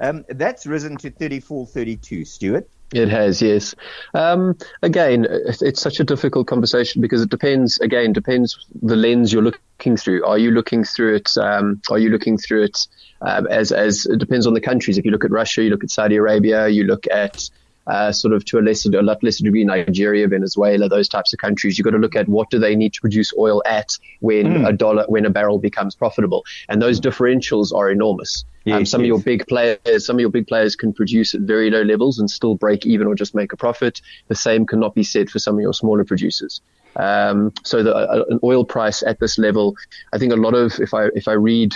Um, 0.00 0.24
that's 0.28 0.66
risen 0.66 0.96
to 0.98 1.10
34, 1.10 1.66
32, 1.66 2.24
Stuart. 2.24 2.68
It 2.92 3.08
has, 3.08 3.40
yes. 3.40 3.74
Um, 4.12 4.56
again, 4.82 5.26
it's 5.30 5.80
such 5.80 6.00
a 6.00 6.04
difficult 6.04 6.46
conversation 6.46 7.00
because 7.00 7.22
it 7.22 7.30
depends. 7.30 7.78
Again, 7.80 8.12
depends 8.12 8.66
the 8.82 8.96
lens 8.96 9.32
you're 9.32 9.42
looking 9.42 9.96
through. 9.96 10.26
Are 10.26 10.36
you 10.36 10.50
looking 10.50 10.84
through 10.84 11.16
it? 11.16 11.30
Um, 11.38 11.80
are 11.90 11.98
you 11.98 12.10
looking 12.10 12.36
through 12.36 12.64
it 12.64 12.86
um, 13.22 13.46
as 13.46 13.72
as 13.72 14.04
it 14.04 14.18
depends 14.18 14.46
on 14.46 14.52
the 14.52 14.60
countries? 14.60 14.98
If 14.98 15.06
you 15.06 15.10
look 15.10 15.24
at 15.24 15.30
Russia, 15.30 15.62
you 15.62 15.70
look 15.70 15.84
at 15.84 15.90
Saudi 15.90 16.16
Arabia, 16.16 16.68
you 16.68 16.84
look 16.84 17.06
at 17.10 17.48
uh, 17.86 18.12
sort 18.12 18.34
of 18.34 18.44
to 18.46 18.58
a 18.58 18.60
lesser, 18.60 18.96
a 18.96 19.02
lot 19.02 19.22
lesser 19.22 19.44
degree, 19.44 19.64
Nigeria, 19.64 20.28
Venezuela, 20.28 20.88
those 20.88 21.08
types 21.08 21.32
of 21.32 21.38
countries. 21.38 21.78
You've 21.78 21.84
got 21.84 21.92
to 21.92 21.98
look 21.98 22.16
at 22.16 22.28
what 22.28 22.50
do 22.50 22.58
they 22.58 22.76
need 22.76 22.92
to 22.94 23.00
produce 23.00 23.32
oil 23.36 23.62
at 23.66 23.96
when 24.20 24.46
mm. 24.46 24.68
a 24.68 24.72
dollar, 24.72 25.04
when 25.08 25.24
a 25.24 25.30
barrel 25.30 25.58
becomes 25.58 25.94
profitable, 25.94 26.44
and 26.68 26.80
those 26.80 27.00
differentials 27.00 27.72
are 27.72 27.90
enormous. 27.90 28.44
Yes, 28.64 28.76
um, 28.76 28.86
some 28.86 29.00
yes. 29.00 29.04
of 29.04 29.08
your 29.08 29.18
big 29.20 29.46
players, 29.48 30.06
some 30.06 30.16
of 30.16 30.20
your 30.20 30.30
big 30.30 30.46
players 30.46 30.76
can 30.76 30.92
produce 30.92 31.34
at 31.34 31.40
very 31.40 31.70
low 31.70 31.82
levels 31.82 32.18
and 32.18 32.30
still 32.30 32.54
break 32.54 32.86
even 32.86 33.06
or 33.06 33.14
just 33.14 33.34
make 33.34 33.52
a 33.52 33.56
profit. 33.56 34.00
The 34.28 34.34
same 34.34 34.66
cannot 34.66 34.94
be 34.94 35.02
said 35.02 35.30
for 35.30 35.38
some 35.38 35.56
of 35.56 35.60
your 35.60 35.74
smaller 35.74 36.04
producers. 36.04 36.60
Um, 36.94 37.52
so 37.64 37.82
the, 37.82 37.94
uh, 37.94 38.24
an 38.28 38.38
oil 38.44 38.64
price 38.64 39.02
at 39.02 39.18
this 39.18 39.38
level, 39.38 39.74
I 40.12 40.18
think 40.18 40.32
a 40.32 40.36
lot 40.36 40.54
of 40.54 40.78
if 40.78 40.94
I 40.94 41.06
if 41.14 41.26
I 41.26 41.32
read 41.32 41.74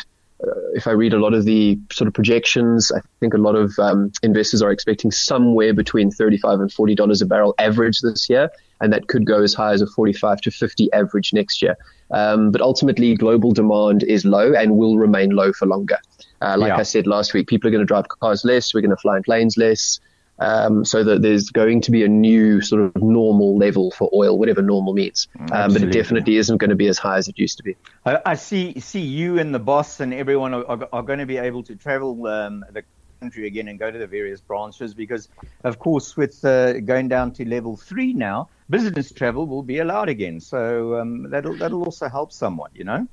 if 0.75 0.87
I 0.87 0.90
read 0.90 1.12
a 1.12 1.19
lot 1.19 1.35
of 1.35 1.45
the 1.45 1.78
sort 1.93 2.09
of 2.09 2.14
projections, 2.14 2.93
I 2.93 3.00
think 3.21 3.35
a 3.35 3.38
lot 3.38 3.55
of 3.55 3.78
um, 3.78 4.12
investors 4.23 4.62
are 4.62 4.71
expecting 4.71 5.11
somewhere 5.11 5.73
between 5.73 6.11
35 6.11 6.61
and 6.61 6.73
40 6.73 6.95
dollars 6.95 7.23
a 7.23 7.26
barrel 7.26 7.55
average 7.59 8.00
this 8.00 8.28
year, 8.28 8.50
and 8.81 8.93
that 8.93 9.09
could 9.09 9.26
go 9.26 9.43
as 9.43 9.55
high 9.55 9.73
as 9.73 9.81
a 9.81 9.87
45 9.87 10.40
to 10.43 10.50
50 10.50 10.93
average 10.93 11.33
next 11.33 11.62
year. 11.62 11.76
Um, 12.11 12.50
but 12.50 12.61
ultimately, 12.61 13.14
global 13.14 13.52
demand 13.52 14.02
is 14.02 14.25
low 14.25 14.52
and 14.52 14.76
will 14.76 14.99
remain 14.99 15.31
low 15.31 15.52
for 15.52 15.66
longer. 15.66 15.99
Uh, 16.43 16.57
like 16.59 16.69
yeah. 16.69 16.76
I 16.76 16.83
said 16.83 17.07
last 17.07 17.33
week, 17.33 17.49
people 17.49 17.69
are 17.69 17.71
going 17.71 17.83
to 17.83 17.87
drive 17.87 18.09
cars 18.09 18.45
less, 18.45 18.75
we're 18.75 18.83
going 18.83 18.90
to 18.90 18.97
fly 18.97 19.16
in 19.16 19.23
planes 19.23 19.57
less. 19.57 20.00
Um, 20.38 20.85
so 20.85 21.02
that 21.02 21.23
there's 21.23 21.49
going 21.49 21.81
to 21.83 21.90
be 21.90 22.05
a 22.05 22.09
new 22.09 22.61
sort 22.61 22.83
of 22.83 23.02
normal 23.02 23.57
level 23.57 23.90
for 23.90 24.11
oil, 24.12 24.38
whatever 24.38 24.61
normal 24.61 24.93
means. 24.93 25.28
Um, 25.50 25.73
but 25.73 25.83
it 25.83 25.93
definitely 25.93 26.37
isn't 26.37 26.59
going 26.59 26.69
to 26.69 26.76
be 26.76 26.88
as 26.88 26.99
high 26.99 27.16
as 27.16 27.26
it 27.26 27.38
used 27.38 27.57
to 27.57 27.62
be. 27.62 27.75
I, 28.05 28.21
I 28.26 28.35
see 28.35 28.78
see 28.81 29.00
you 29.00 29.38
and 29.38 29.55
the 29.55 29.59
boss 29.59 30.00
and 30.00 30.12
everyone 30.12 30.52
are, 30.52 30.66
are, 30.66 30.88
are 30.93 31.02
going 31.02 31.21
to 31.21 31.26
be 31.26 31.38
able 31.38 31.62
to 31.62 31.75
travel 31.75 32.26
um, 32.26 32.66
the 32.71 32.83
country 33.21 33.47
again 33.47 33.69
and 33.69 33.78
go 33.78 33.90
to 33.90 33.99
the 33.99 34.07
various 34.07 34.40
branches 34.40 34.95
because, 34.95 35.28
of 35.64 35.78
course, 35.78 36.16
with 36.16 36.45
uh, 36.45 36.81
going 36.81 37.09
down 37.09 37.33
to 37.33 37.49
level 37.49 37.76
three 37.76 38.12
now, 38.12 38.49
business 38.69 39.12
travel 39.12 39.47
will 39.47 39.62
be 39.62 39.78
allowed 39.78 40.09
again. 40.09 40.40
So 40.40 41.00
um, 41.00 41.31
that'll 41.31 41.57
that'll 41.57 41.85
also 41.85 42.09
help 42.09 42.33
somewhat, 42.33 42.73
you 42.75 42.85
know. 42.85 43.07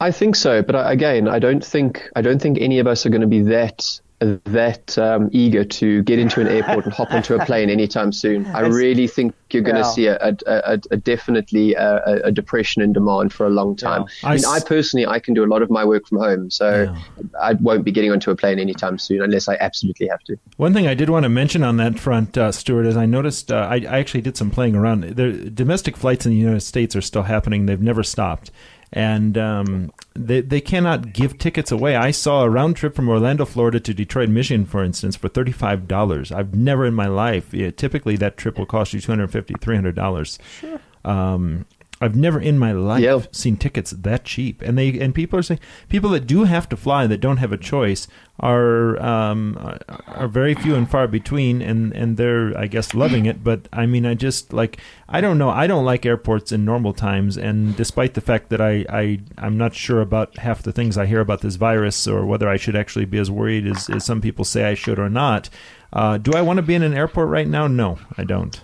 I 0.00 0.10
think 0.10 0.36
so, 0.36 0.62
but 0.62 0.90
again, 0.90 1.28
I 1.28 1.38
don't 1.38 1.64
think 1.64 2.08
I 2.16 2.22
don't 2.22 2.40
think 2.40 2.58
any 2.60 2.78
of 2.78 2.86
us 2.86 3.04
are 3.04 3.10
going 3.10 3.20
to 3.20 3.26
be 3.26 3.42
that 3.42 4.00
that 4.18 4.96
um, 4.96 5.28
eager 5.32 5.64
to 5.64 6.02
get 6.04 6.18
into 6.18 6.40
an 6.40 6.48
airport 6.48 6.86
and 6.86 6.94
hop 6.94 7.12
onto 7.12 7.34
a 7.34 7.44
plane 7.44 7.68
anytime 7.68 8.12
soon. 8.12 8.46
I 8.46 8.60
really 8.60 9.06
think 9.06 9.34
you're 9.50 9.62
going 9.62 9.76
to 9.76 9.82
yeah. 9.82 9.90
see 9.90 10.06
a, 10.06 10.16
a, 10.16 10.36
a, 10.46 10.80
a 10.92 10.96
definitely 10.96 11.74
a, 11.74 12.32
depression 12.32 12.82
in 12.82 12.92
demand 12.92 13.32
for 13.32 13.46
a 13.46 13.50
long 13.50 13.76
time. 13.76 14.06
Yeah. 14.22 14.28
I, 14.28 14.32
I 14.32 14.36
mean, 14.36 14.44
I 14.46 14.60
personally, 14.60 15.06
I 15.06 15.18
can 15.18 15.34
do 15.34 15.44
a 15.44 15.46
lot 15.46 15.60
of 15.62 15.70
my 15.70 15.84
work 15.84 16.06
from 16.06 16.18
home, 16.18 16.50
so 16.50 16.84
yeah. 16.84 17.26
I 17.40 17.54
won't 17.54 17.84
be 17.84 17.92
getting 17.92 18.10
onto 18.10 18.30
a 18.30 18.36
plane 18.36 18.58
anytime 18.58 18.98
soon 18.98 19.22
unless 19.22 19.48
I 19.48 19.56
absolutely 19.60 20.08
have 20.08 20.20
to. 20.24 20.38
One 20.56 20.72
thing 20.72 20.86
I 20.86 20.94
did 20.94 21.10
want 21.10 21.24
to 21.24 21.28
mention 21.28 21.62
on 21.62 21.76
that 21.76 21.98
front, 21.98 22.38
uh, 22.38 22.52
Stuart, 22.52 22.86
is 22.86 22.96
I 22.96 23.06
noticed 23.06 23.52
uh, 23.52 23.68
I, 23.70 23.76
I, 23.76 23.98
actually 23.98 24.22
did 24.22 24.36
some 24.36 24.50
playing 24.50 24.74
around. 24.74 25.02
The 25.02 25.50
domestic 25.50 25.96
flights 25.96 26.24
in 26.24 26.32
the 26.32 26.38
United 26.38 26.60
States 26.60 26.96
are 26.96 27.02
still 27.02 27.24
happening; 27.24 27.66
they've 27.66 27.80
never 27.80 28.02
stopped 28.02 28.50
and 28.92 29.36
um, 29.36 29.92
they 30.14 30.40
they 30.40 30.60
cannot 30.60 31.12
give 31.12 31.38
tickets 31.38 31.72
away. 31.72 31.96
I 31.96 32.10
saw 32.10 32.42
a 32.42 32.50
round 32.50 32.76
trip 32.76 32.94
from 32.94 33.08
Orlando, 33.08 33.44
Florida 33.44 33.80
to 33.80 33.94
Detroit, 33.94 34.28
Michigan, 34.28 34.66
for 34.66 34.82
instance, 34.84 35.16
for 35.16 35.28
thirty 35.28 35.52
five 35.52 35.88
dollars. 35.88 36.32
I've 36.32 36.54
never 36.54 36.86
in 36.86 36.94
my 36.94 37.06
life. 37.06 37.52
Yeah, 37.52 37.70
typically, 37.70 38.16
that 38.16 38.36
trip 38.36 38.58
will 38.58 38.66
cost 38.66 38.92
you 38.92 39.00
two 39.00 39.12
hundred 39.12 39.30
fifty, 39.30 39.54
three 39.60 39.74
hundred 39.74 39.96
dollars. 39.96 40.38
Sure. 40.60 40.80
Um, 41.04 41.66
I've 41.98 42.14
never 42.14 42.38
in 42.38 42.58
my 42.58 42.72
life 42.72 43.02
yeah. 43.02 43.20
seen 43.32 43.56
tickets 43.56 43.90
that 43.92 44.24
cheap, 44.24 44.60
and 44.60 44.76
they 44.76 44.98
and 45.00 45.14
people 45.14 45.38
are 45.38 45.42
saying 45.42 45.60
people 45.88 46.10
that 46.10 46.26
do 46.26 46.44
have 46.44 46.68
to 46.68 46.76
fly 46.76 47.06
that 47.06 47.22
don't 47.22 47.38
have 47.38 47.52
a 47.52 47.56
choice 47.56 48.06
are 48.38 49.02
um, 49.02 49.78
are 50.06 50.28
very 50.28 50.54
few 50.54 50.74
and 50.74 50.90
far 50.90 51.08
between, 51.08 51.62
and 51.62 51.94
and 51.94 52.18
they're 52.18 52.56
I 52.56 52.66
guess 52.66 52.92
loving 52.92 53.24
it. 53.24 53.42
But 53.42 53.66
I 53.72 53.86
mean, 53.86 54.04
I 54.04 54.12
just 54.12 54.52
like 54.52 54.78
I 55.08 55.22
don't 55.22 55.38
know. 55.38 55.48
I 55.48 55.66
don't 55.66 55.86
like 55.86 56.04
airports 56.04 56.52
in 56.52 56.66
normal 56.66 56.92
times, 56.92 57.38
and 57.38 57.74
despite 57.76 58.12
the 58.12 58.20
fact 58.20 58.50
that 58.50 58.60
I 58.60 58.84
I 58.90 59.20
I'm 59.38 59.56
not 59.56 59.74
sure 59.74 60.02
about 60.02 60.36
half 60.36 60.62
the 60.62 60.72
things 60.72 60.98
I 60.98 61.06
hear 61.06 61.20
about 61.20 61.40
this 61.40 61.56
virus 61.56 62.06
or 62.06 62.26
whether 62.26 62.46
I 62.48 62.58
should 62.58 62.76
actually 62.76 63.06
be 63.06 63.18
as 63.18 63.30
worried 63.30 63.66
as, 63.66 63.88
as 63.88 64.04
some 64.04 64.20
people 64.20 64.44
say 64.44 64.64
I 64.64 64.74
should 64.74 64.98
or 64.98 65.08
not. 65.08 65.48
Uh, 65.94 66.18
do 66.18 66.32
I 66.32 66.42
want 66.42 66.58
to 66.58 66.62
be 66.62 66.74
in 66.74 66.82
an 66.82 66.92
airport 66.92 67.28
right 67.28 67.48
now? 67.48 67.66
No, 67.68 67.98
I 68.18 68.24
don't. 68.24 68.60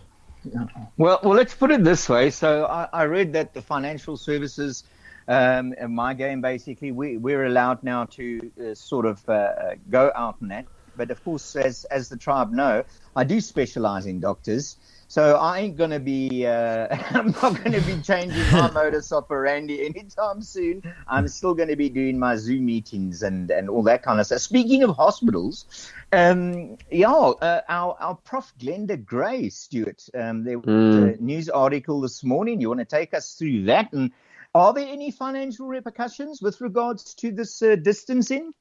Well, 0.97 1.21
well, 1.23 1.35
let's 1.35 1.55
put 1.55 1.71
it 1.71 1.85
this 1.85 2.09
way. 2.09 2.31
So 2.31 2.67
I, 2.67 2.89
I 2.93 3.03
read 3.05 3.33
that 3.35 3.55
the 3.55 3.63
financial 3.63 4.17
services, 4.17 4.85
um, 5.29 5.75
my 5.89 6.15
game, 6.15 6.41
basically, 6.41 6.93
we, 6.93 7.17
we're 7.17 7.45
allowed 7.45 7.83
now 7.83 8.05
to 8.07 8.51
uh, 8.61 8.75
sort 8.75 9.07
of 9.07 9.27
uh, 9.29 9.33
uh 9.33 9.75
go 9.91 10.11
out 10.15 10.37
in 10.41 10.49
that. 10.49 10.67
But 10.97 11.11
of 11.11 11.23
course, 11.25 11.57
as 11.57 11.85
as 11.85 12.09
the 12.09 12.17
tribe 12.17 12.53
know, 12.53 12.85
I 13.17 13.25
do 13.25 13.41
specialize 13.41 14.07
in 14.07 14.21
doctors. 14.21 14.77
So 15.13 15.37
I 15.37 15.59
ain't 15.59 15.77
gonna 15.77 16.01
be. 16.01 16.47
Uh, 16.47 16.87
I'm 17.11 17.33
not 17.43 17.63
gonna 17.63 17.83
be 17.83 18.01
changing 18.01 18.51
my 18.51 18.71
modus 18.75 19.13
operandi 19.13 19.85
anytime 19.85 20.41
soon. 20.41 20.83
I'm 21.07 21.29
still 21.29 21.53
gonna 21.55 21.77
be 21.77 21.91
doing 21.91 22.19
my 22.19 22.37
Zoom 22.37 22.65
meetings 22.65 23.23
and 23.23 23.51
and 23.51 23.69
all 23.69 23.83
that 23.83 24.03
kind 24.03 24.21
of 24.21 24.27
stuff. 24.27 24.41
Speaking 24.41 24.83
of 24.83 24.97
hospitals, 24.97 25.67
um, 26.13 26.79
yeah, 26.91 27.13
uh, 27.13 27.61
our 27.69 27.95
our 28.01 28.15
Prof 28.15 28.55
Glenda 28.59 28.97
Gray, 29.05 29.51
Stuart. 29.51 30.03
Um, 30.15 30.45
there 30.45 30.59
was 30.59 30.97
mm. 30.97 31.19
a 31.19 31.23
news 31.23 31.51
article 31.51 32.01
this 32.01 32.25
morning. 32.25 32.63
You 32.63 32.69
want 32.69 32.81
to 32.81 32.87
take 32.87 33.13
us 33.13 33.35
through 33.35 33.65
that? 33.65 33.93
And 33.93 34.13
are 34.55 34.73
there 34.73 34.89
any 34.89 35.11
financial 35.11 35.67
repercussions 35.67 36.41
with 36.41 36.61
regards 36.63 37.13
to 37.17 37.33
this 37.33 37.61
uh, 37.63 37.77
distancing? 37.77 38.53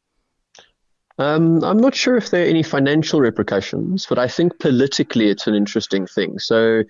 Um, 1.22 1.64
I'm 1.64 1.78
not 1.78 1.94
sure 1.94 2.18
if 2.18 2.32
there 2.32 2.44
are 2.44 2.50
any 2.50 2.64
financial 2.64 3.22
repercussions, 3.22 4.08
but 4.10 4.18
I 4.18 4.28
think 4.28 4.58
politically 4.58 5.30
it's 5.30 5.46
an 5.46 5.54
interesting 5.54 6.08
thing. 6.08 6.40
So, 6.40 6.84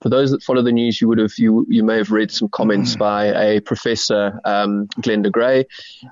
for 0.00 0.08
those 0.10 0.30
that 0.30 0.44
follow 0.44 0.62
the 0.62 0.70
news, 0.70 1.00
you 1.00 1.08
would 1.08 1.18
have 1.18 1.32
you 1.38 1.66
you 1.68 1.82
may 1.82 1.96
have 1.96 2.12
read 2.12 2.30
some 2.30 2.48
comments 2.48 2.94
mm. 2.94 2.98
by 2.98 3.26
a 3.26 3.60
professor, 3.60 4.40
um, 4.44 4.86
Glenda 5.00 5.32
Gray, 5.32 5.64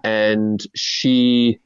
and 0.02 0.60
she 0.74 1.60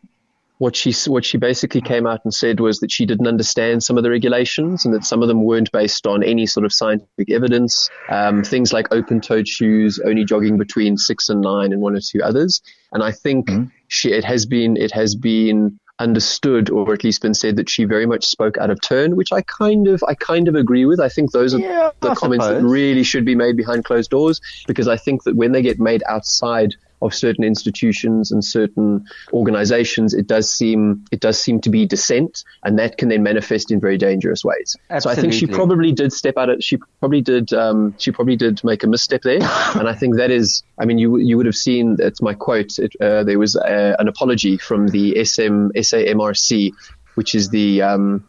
what 0.58 0.76
she 0.76 0.92
what 1.10 1.24
she 1.24 1.38
basically 1.38 1.80
came 1.80 2.06
out 2.06 2.20
and 2.24 2.34
said 2.34 2.60
was 2.60 2.80
that 2.80 2.90
she 2.92 3.06
didn't 3.06 3.26
understand 3.26 3.82
some 3.82 3.96
of 3.96 4.02
the 4.02 4.10
regulations 4.10 4.84
and 4.84 4.94
that 4.94 5.04
some 5.04 5.22
of 5.22 5.28
them 5.28 5.44
weren't 5.44 5.72
based 5.72 6.06
on 6.06 6.22
any 6.22 6.44
sort 6.44 6.66
of 6.66 6.74
scientific 6.74 7.30
evidence. 7.30 7.88
Um, 8.10 8.42
things 8.42 8.70
like 8.70 8.92
open-toed 8.92 9.48
shoes, 9.48 9.98
only 10.04 10.24
jogging 10.24 10.58
between 10.58 10.98
six 10.98 11.30
and 11.30 11.40
nine, 11.40 11.72
and 11.72 11.80
one 11.80 11.96
or 11.96 12.00
two 12.00 12.22
others. 12.22 12.60
And 12.92 13.02
I 13.02 13.12
think 13.12 13.48
mm 13.48 13.70
she 13.88 14.10
it 14.10 14.24
has 14.24 14.46
been 14.46 14.76
it 14.76 14.90
has 14.90 15.14
been 15.14 15.78
understood 15.98 16.70
or 16.70 16.92
at 16.92 17.04
least 17.04 17.22
been 17.22 17.34
said 17.34 17.56
that 17.56 17.70
she 17.70 17.84
very 17.84 18.06
much 18.06 18.24
spoke 18.24 18.58
out 18.58 18.70
of 18.70 18.80
turn, 18.80 19.16
which 19.16 19.32
I 19.32 19.42
kind 19.42 19.88
of 19.88 20.02
I 20.06 20.14
kind 20.14 20.48
of 20.48 20.54
agree 20.54 20.84
with. 20.84 21.00
I 21.00 21.08
think 21.08 21.32
those 21.32 21.54
are 21.54 21.58
yeah, 21.58 21.90
the 22.00 22.10
I 22.10 22.14
comments 22.14 22.44
suppose. 22.44 22.62
that 22.62 22.68
really 22.68 23.02
should 23.02 23.24
be 23.24 23.34
made 23.34 23.56
behind 23.56 23.84
closed 23.84 24.10
doors 24.10 24.40
because 24.66 24.88
I 24.88 24.96
think 24.96 25.24
that 25.24 25.36
when 25.36 25.52
they 25.52 25.62
get 25.62 25.78
made 25.78 26.02
outside 26.08 26.74
of 27.02 27.14
certain 27.14 27.44
institutions 27.44 28.32
and 28.32 28.44
certain 28.44 29.04
organizations, 29.32 30.14
it 30.14 30.26
does 30.26 30.50
seem 30.50 31.04
it 31.12 31.20
does 31.20 31.40
seem 31.40 31.60
to 31.60 31.70
be 31.70 31.86
dissent, 31.86 32.44
and 32.64 32.78
that 32.78 32.98
can 32.98 33.08
then 33.08 33.22
manifest 33.22 33.70
in 33.70 33.80
very 33.80 33.98
dangerous 33.98 34.44
ways. 34.44 34.76
Absolutely. 34.90 35.00
So 35.00 35.10
I 35.10 35.20
think 35.20 35.32
she 35.32 35.46
probably 35.46 35.92
did 35.92 36.12
step 36.12 36.36
out. 36.36 36.50
Of, 36.50 36.62
she 36.62 36.78
probably 37.00 37.20
did. 37.20 37.52
Um, 37.52 37.94
she 37.98 38.10
probably 38.10 38.36
did 38.36 38.62
make 38.64 38.82
a 38.82 38.86
misstep 38.86 39.22
there, 39.22 39.38
and 39.74 39.88
I 39.88 39.94
think 39.94 40.16
that 40.16 40.30
is. 40.30 40.62
I 40.78 40.84
mean, 40.84 40.98
you 40.98 41.16
you 41.18 41.36
would 41.36 41.46
have 41.46 41.56
seen. 41.56 41.96
That's 41.96 42.22
my 42.22 42.34
quote. 42.34 42.78
It, 42.78 42.94
uh, 43.00 43.24
there 43.24 43.38
was 43.38 43.56
a, 43.56 43.96
an 43.98 44.08
apology 44.08 44.56
from 44.56 44.88
the 44.88 45.24
SM 45.24 45.68
SAMRC, 45.76 46.72
which 47.14 47.34
is 47.34 47.50
the 47.50 47.82
um, 47.82 48.28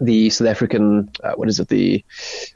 the 0.00 0.30
South 0.30 0.48
African, 0.48 1.10
uh, 1.22 1.32
what 1.34 1.48
is 1.48 1.60
it, 1.60 1.68
the 1.68 2.04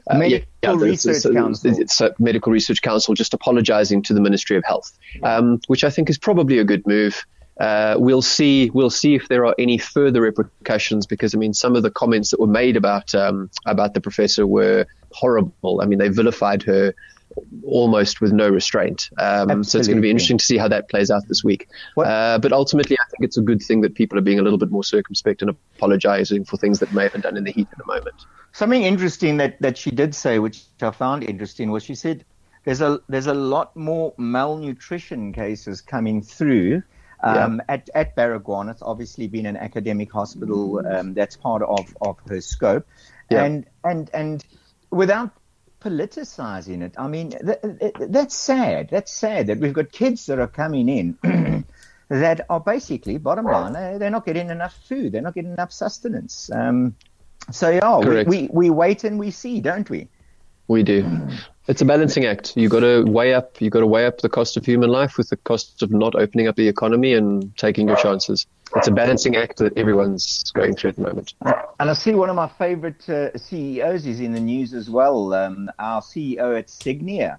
uh, 0.09 0.17
Medical 0.17 0.47
yeah, 0.63 0.75
Research 0.75 1.23
Council. 1.33 1.79
It's 1.79 2.01
a 2.01 2.13
Medical 2.19 2.51
Research 2.51 2.81
Council 2.81 3.13
just 3.13 3.33
apologizing 3.33 4.03
to 4.03 4.13
the 4.13 4.21
Ministry 4.21 4.57
of 4.57 4.63
Health, 4.65 4.97
um, 5.23 5.59
which 5.67 5.83
I 5.83 5.89
think 5.89 6.09
is 6.09 6.17
probably 6.17 6.59
a 6.59 6.63
good 6.63 6.85
move. 6.85 7.25
Uh, 7.59 7.95
we'll 7.97 8.21
see. 8.21 8.69
We'll 8.69 8.89
see 8.89 9.15
if 9.15 9.27
there 9.27 9.45
are 9.45 9.53
any 9.59 9.77
further 9.77 10.21
repercussions 10.21 11.05
because 11.05 11.35
I 11.35 11.37
mean, 11.37 11.53
some 11.53 11.75
of 11.75 11.83
the 11.83 11.91
comments 11.91 12.31
that 12.31 12.39
were 12.39 12.47
made 12.47 12.77
about 12.77 13.13
um, 13.13 13.49
about 13.65 13.93
the 13.93 14.01
professor 14.01 14.47
were 14.47 14.85
horrible. 15.11 15.81
I 15.81 15.85
mean, 15.85 15.99
they 15.99 16.07
vilified 16.07 16.63
her 16.63 16.93
almost 17.63 18.21
with 18.21 18.31
no 18.31 18.49
restraint. 18.49 19.09
Um, 19.17 19.63
so 19.63 19.77
it's 19.77 19.87
going 19.87 19.97
to 19.97 20.01
be 20.01 20.09
interesting 20.09 20.37
to 20.37 20.45
see 20.45 20.57
how 20.57 20.67
that 20.67 20.89
plays 20.89 21.11
out 21.11 21.27
this 21.27 21.43
week. 21.43 21.67
Uh, 21.97 22.37
but 22.39 22.51
ultimately, 22.51 22.97
I 22.99 23.05
think 23.09 23.23
it's 23.23 23.37
a 23.37 23.41
good 23.41 23.61
thing 23.61 23.81
that 23.81 23.95
people 23.95 24.17
are 24.17 24.21
being 24.21 24.39
a 24.39 24.41
little 24.41 24.57
bit 24.57 24.71
more 24.71 24.83
circumspect 24.83 25.41
and 25.41 25.49
apologizing 25.49 26.45
for 26.45 26.57
things 26.57 26.79
that 26.79 26.93
may 26.93 27.03
have 27.03 27.13
been 27.13 27.21
done 27.21 27.37
in 27.37 27.43
the 27.43 27.51
heat 27.51 27.67
of 27.71 27.77
the 27.77 27.85
moment. 27.85 28.15
Something 28.51 28.83
interesting 28.83 29.37
that, 29.37 29.61
that 29.61 29.77
she 29.77 29.91
did 29.91 30.15
say, 30.15 30.39
which 30.39 30.63
I 30.81 30.91
found 30.91 31.23
interesting, 31.23 31.71
was 31.71 31.83
she 31.83 31.95
said 31.95 32.25
there's 32.63 32.81
a 32.81 32.99
there's 33.07 33.27
a 33.27 33.33
lot 33.33 33.75
more 33.75 34.13
malnutrition 34.17 35.33
cases 35.33 35.81
coming 35.81 36.21
through. 36.21 36.83
Um, 37.21 37.57
yeah. 37.57 37.73
at, 37.73 37.89
at 37.95 38.15
Baragwanath. 38.15 38.71
It's 38.71 38.81
obviously 38.81 39.27
been 39.27 39.45
an 39.45 39.57
academic 39.57 40.09
hospital 40.09 40.81
um, 40.87 41.13
that's 41.13 41.35
part 41.35 41.61
of, 41.61 41.93
of 41.99 42.15
her 42.29 42.39
scope. 42.39 42.87
Yeah. 43.29 43.43
And, 43.43 43.65
and, 43.83 44.09
and 44.13 44.45
without 44.89 45.31
politicizing 45.81 46.81
it. 46.81 46.93
I 46.97 47.07
mean, 47.07 47.31
th- 47.31 47.61
th- 47.61 47.93
that's 48.09 48.35
sad. 48.35 48.89
That's 48.89 49.11
sad 49.11 49.47
that 49.47 49.59
we've 49.59 49.73
got 49.73 49.91
kids 49.91 50.25
that 50.27 50.39
are 50.39 50.47
coming 50.47 50.89
in 50.89 51.65
that 52.09 52.45
are 52.49 52.59
basically, 52.59 53.17
bottom 53.17 53.45
line, 53.45 53.73
they're 53.73 54.09
not 54.09 54.25
getting 54.25 54.49
enough 54.49 54.75
food. 54.87 55.11
They're 55.11 55.21
not 55.21 55.35
getting 55.35 55.53
enough 55.53 55.71
sustenance. 55.71 56.49
Um, 56.51 56.95
so 57.51 57.69
yeah, 57.69 57.97
we, 57.99 58.23
we, 58.23 58.49
we 58.51 58.69
wait 58.69 59.03
and 59.03 59.17
we 59.17 59.31
see, 59.31 59.61
don't 59.61 59.89
we? 59.89 60.07
We 60.67 60.83
do. 60.83 61.05
It's 61.67 61.81
a 61.81 61.85
balancing 61.85 62.25
act. 62.25 62.55
You 62.55 62.69
got 62.69 62.81
to 62.81 63.03
weigh 63.03 63.33
up. 63.33 63.59
You 63.59 63.69
got 63.69 63.79
to 63.79 63.87
weigh 63.87 64.05
up 64.05 64.19
the 64.19 64.29
cost 64.29 64.55
of 64.57 64.65
human 64.65 64.89
life 64.89 65.17
with 65.17 65.29
the 65.29 65.37
cost 65.37 65.81
of 65.81 65.91
not 65.91 66.15
opening 66.15 66.47
up 66.47 66.55
the 66.55 66.67
economy 66.67 67.13
and 67.13 67.55
taking 67.57 67.87
your 67.87 67.97
chances. 67.97 68.45
It's 68.75 68.87
a 68.87 68.91
balancing 68.91 69.35
act 69.35 69.57
that 69.57 69.77
everyone's 69.77 70.51
going 70.51 70.75
through 70.75 70.91
at 70.91 70.95
the 70.97 71.01
moment. 71.01 71.33
And 71.79 71.89
I 71.89 71.93
see 71.93 72.13
one 72.13 72.29
of 72.29 72.35
my 72.35 72.47
favorite 72.47 73.07
uh, 73.09 73.37
CEOs 73.37 74.05
is 74.05 74.19
in 74.19 74.33
the 74.33 74.39
news 74.39 74.73
as 74.73 74.89
well. 74.89 75.33
Um, 75.33 75.71
our 75.79 76.01
CEO 76.01 76.57
at 76.57 76.67
Sygnia, 76.67 77.37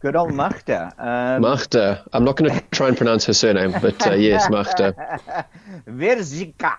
good 0.00 0.14
old 0.14 0.32
Magda. 0.32 0.92
Um, 0.98 1.42
Magda. 1.42 2.04
I'm 2.12 2.24
not 2.24 2.36
going 2.36 2.52
to 2.52 2.64
try 2.70 2.88
and 2.88 2.96
pronounce 2.96 3.24
her 3.26 3.32
surname, 3.32 3.72
but 3.72 4.06
uh, 4.06 4.14
yes, 4.14 4.48
Magda. 4.50 5.46
Wierzycka. 5.86 6.76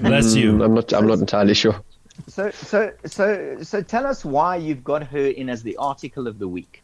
Bless 0.00 0.34
you. 0.34 0.52
Mm, 0.52 0.64
I'm 0.64 0.74
not. 0.74 0.92
I'm 0.92 1.06
not 1.06 1.18
entirely 1.18 1.54
sure. 1.54 1.80
So, 2.26 2.50
so, 2.50 2.92
so, 3.06 3.56
so, 3.62 3.82
tell 3.82 4.06
us 4.06 4.24
why 4.24 4.56
you've 4.56 4.84
got 4.84 5.02
her 5.04 5.26
in 5.26 5.48
as 5.48 5.62
the 5.62 5.76
article 5.76 6.26
of 6.26 6.38
the 6.38 6.48
week. 6.48 6.82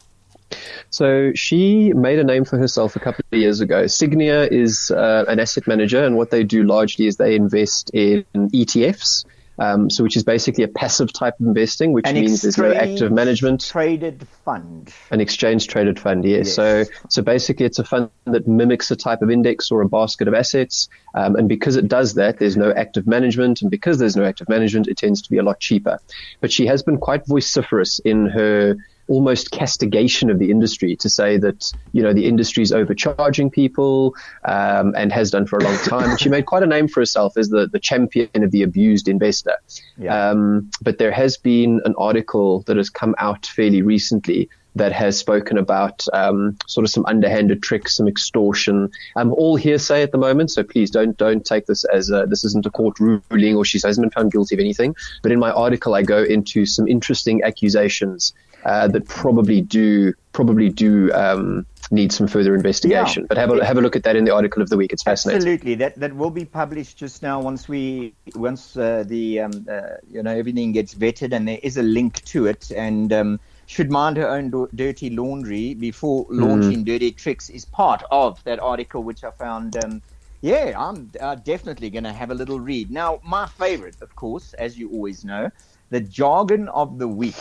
So 0.90 1.32
she 1.34 1.92
made 1.92 2.18
a 2.18 2.24
name 2.24 2.44
for 2.44 2.58
herself 2.58 2.96
a 2.96 3.00
couple 3.00 3.24
of 3.30 3.38
years 3.38 3.60
ago. 3.60 3.84
Sygnia 3.84 4.50
is 4.50 4.90
uh, 4.90 5.24
an 5.28 5.40
asset 5.40 5.66
manager, 5.66 6.04
and 6.04 6.16
what 6.16 6.30
they 6.30 6.44
do 6.44 6.62
largely 6.62 7.06
is 7.06 7.16
they 7.16 7.34
invest 7.34 7.90
in 7.92 8.24
ETFs. 8.34 9.24
Um, 9.58 9.88
so 9.88 10.04
which 10.04 10.16
is 10.16 10.24
basically 10.24 10.64
a 10.64 10.68
passive 10.68 11.12
type 11.12 11.40
of 11.40 11.46
investing, 11.46 11.92
which 11.92 12.06
an 12.06 12.14
means 12.14 12.42
there's 12.42 12.58
no 12.58 12.72
active 12.72 13.10
management. 13.10 13.64
Traded 13.64 14.26
fund. 14.44 14.92
An 15.10 15.20
exchange 15.20 15.68
traded 15.68 15.98
fund, 15.98 16.24
yes. 16.24 16.46
yes. 16.46 16.54
So 16.54 16.84
so 17.08 17.22
basically, 17.22 17.64
it's 17.64 17.78
a 17.78 17.84
fund 17.84 18.10
that 18.26 18.46
mimics 18.46 18.90
a 18.90 18.96
type 18.96 19.22
of 19.22 19.30
index 19.30 19.70
or 19.70 19.80
a 19.80 19.88
basket 19.88 20.28
of 20.28 20.34
assets, 20.34 20.88
um, 21.14 21.36
and 21.36 21.48
because 21.48 21.76
it 21.76 21.88
does 21.88 22.14
that, 22.14 22.38
there's 22.38 22.56
no 22.56 22.70
active 22.70 23.06
management, 23.06 23.62
and 23.62 23.70
because 23.70 23.98
there's 23.98 24.16
no 24.16 24.24
active 24.24 24.48
management, 24.48 24.88
it 24.88 24.98
tends 24.98 25.22
to 25.22 25.30
be 25.30 25.38
a 25.38 25.42
lot 25.42 25.58
cheaper. 25.58 25.98
But 26.40 26.52
she 26.52 26.66
has 26.66 26.82
been 26.82 26.98
quite 26.98 27.24
vociferous 27.26 27.98
in 28.00 28.26
her 28.26 28.76
almost 29.08 29.50
castigation 29.50 30.30
of 30.30 30.38
the 30.38 30.50
industry 30.50 30.96
to 30.96 31.08
say 31.08 31.36
that 31.38 31.72
you 31.92 32.02
know 32.02 32.12
the 32.12 32.26
industry 32.26 32.62
is 32.62 32.72
overcharging 32.72 33.50
people 33.50 34.14
um, 34.44 34.94
and 34.96 35.12
has 35.12 35.30
done 35.30 35.46
for 35.46 35.58
a 35.58 35.64
long 35.64 35.76
time. 35.78 36.16
she 36.16 36.28
made 36.28 36.46
quite 36.46 36.62
a 36.62 36.66
name 36.66 36.88
for 36.88 37.00
herself 37.00 37.36
as 37.36 37.48
the 37.48 37.68
the 37.68 37.78
champion 37.78 38.28
of 38.42 38.50
the 38.50 38.62
abused 38.62 39.08
investor. 39.08 39.56
Yeah. 39.96 40.30
Um, 40.30 40.70
but 40.82 40.98
there 40.98 41.12
has 41.12 41.36
been 41.36 41.80
an 41.84 41.94
article 41.98 42.62
that 42.62 42.76
has 42.76 42.90
come 42.90 43.14
out 43.18 43.46
fairly 43.46 43.82
recently 43.82 44.48
that 44.76 44.92
has 44.92 45.18
spoken 45.18 45.56
about 45.56 46.04
um, 46.12 46.56
sort 46.66 46.84
of 46.84 46.90
some 46.90 47.04
underhanded 47.06 47.62
tricks, 47.62 47.96
some 47.96 48.06
extortion. 48.06 48.90
Um, 49.16 49.32
all 49.32 49.56
hearsay 49.56 50.02
at 50.02 50.12
the 50.12 50.18
moment, 50.18 50.50
so 50.50 50.62
please 50.62 50.90
don't 50.90 51.16
don't 51.16 51.44
take 51.44 51.66
this 51.66 51.84
as 51.84 52.10
a, 52.10 52.26
this 52.26 52.44
isn't 52.44 52.66
a 52.66 52.70
court 52.70 53.00
ruling 53.00 53.56
or 53.56 53.64
she 53.64 53.80
hasn't 53.82 54.04
been 54.04 54.10
found 54.10 54.32
guilty 54.32 54.54
of 54.54 54.60
anything. 54.60 54.94
But 55.22 55.32
in 55.32 55.38
my 55.38 55.50
article, 55.50 55.94
I 55.94 56.02
go 56.02 56.22
into 56.22 56.66
some 56.66 56.86
interesting 56.86 57.42
accusations 57.42 58.34
uh, 58.66 58.88
that 58.88 59.06
probably 59.06 59.60
do 59.60 60.12
probably 60.32 60.68
do 60.68 61.12
um, 61.12 61.64
need 61.92 62.10
some 62.12 62.26
further 62.26 62.54
investigation. 62.54 63.22
Yeah. 63.22 63.26
But 63.28 63.38
have 63.38 63.50
a 63.50 63.64
have 63.64 63.78
a 63.78 63.80
look 63.80 63.94
at 63.94 64.02
that 64.02 64.16
in 64.16 64.24
the 64.24 64.34
article 64.34 64.60
of 64.60 64.68
the 64.68 64.76
week. 64.76 64.92
It's 64.92 65.04
fascinating. 65.04 65.36
Absolutely, 65.36 65.74
that 65.76 65.94
that 66.00 66.16
will 66.16 66.30
be 66.30 66.44
published 66.44 66.96
just 66.96 67.22
now 67.22 67.40
once 67.40 67.68
we 67.68 68.12
once 68.34 68.76
uh, 68.76 69.04
the 69.06 69.40
um, 69.40 69.66
uh, 69.70 69.98
you 70.10 70.22
know 70.22 70.32
everything 70.32 70.72
gets 70.72 70.94
vetted 70.94 71.32
and 71.32 71.46
there 71.46 71.60
is 71.62 71.76
a 71.76 71.82
link 71.82 72.22
to 72.24 72.46
it 72.46 72.70
and. 72.70 73.12
Um, 73.12 73.40
should 73.68 73.90
mind 73.90 74.16
her 74.16 74.28
own 74.28 74.48
do- 74.48 74.68
dirty 74.76 75.10
laundry 75.10 75.74
before 75.74 76.24
mm. 76.26 76.40
launching 76.40 76.84
dirty 76.84 77.10
tricks 77.10 77.50
is 77.50 77.64
part 77.64 78.00
of 78.12 78.40
that 78.44 78.60
article 78.60 79.02
which 79.02 79.24
I 79.24 79.32
found 79.32 79.76
um, 79.84 80.00
yeah, 80.40 80.72
I'm 80.76 81.10
uh, 81.18 81.34
definitely 81.34 81.90
going 81.90 82.04
to 82.04 82.12
have 82.12 82.30
a 82.30 82.34
little 82.34 82.60
read. 82.60 82.92
Now, 82.92 83.20
my 83.24 83.46
favorite, 83.46 84.00
of 84.02 84.14
course, 84.14 84.52
as 84.54 84.78
you 84.78 84.88
always 84.90 85.24
know, 85.24 85.50
the 85.90 86.00
jargon 86.00 86.68
of 86.68 86.98
the 87.00 87.08
week. 87.08 87.34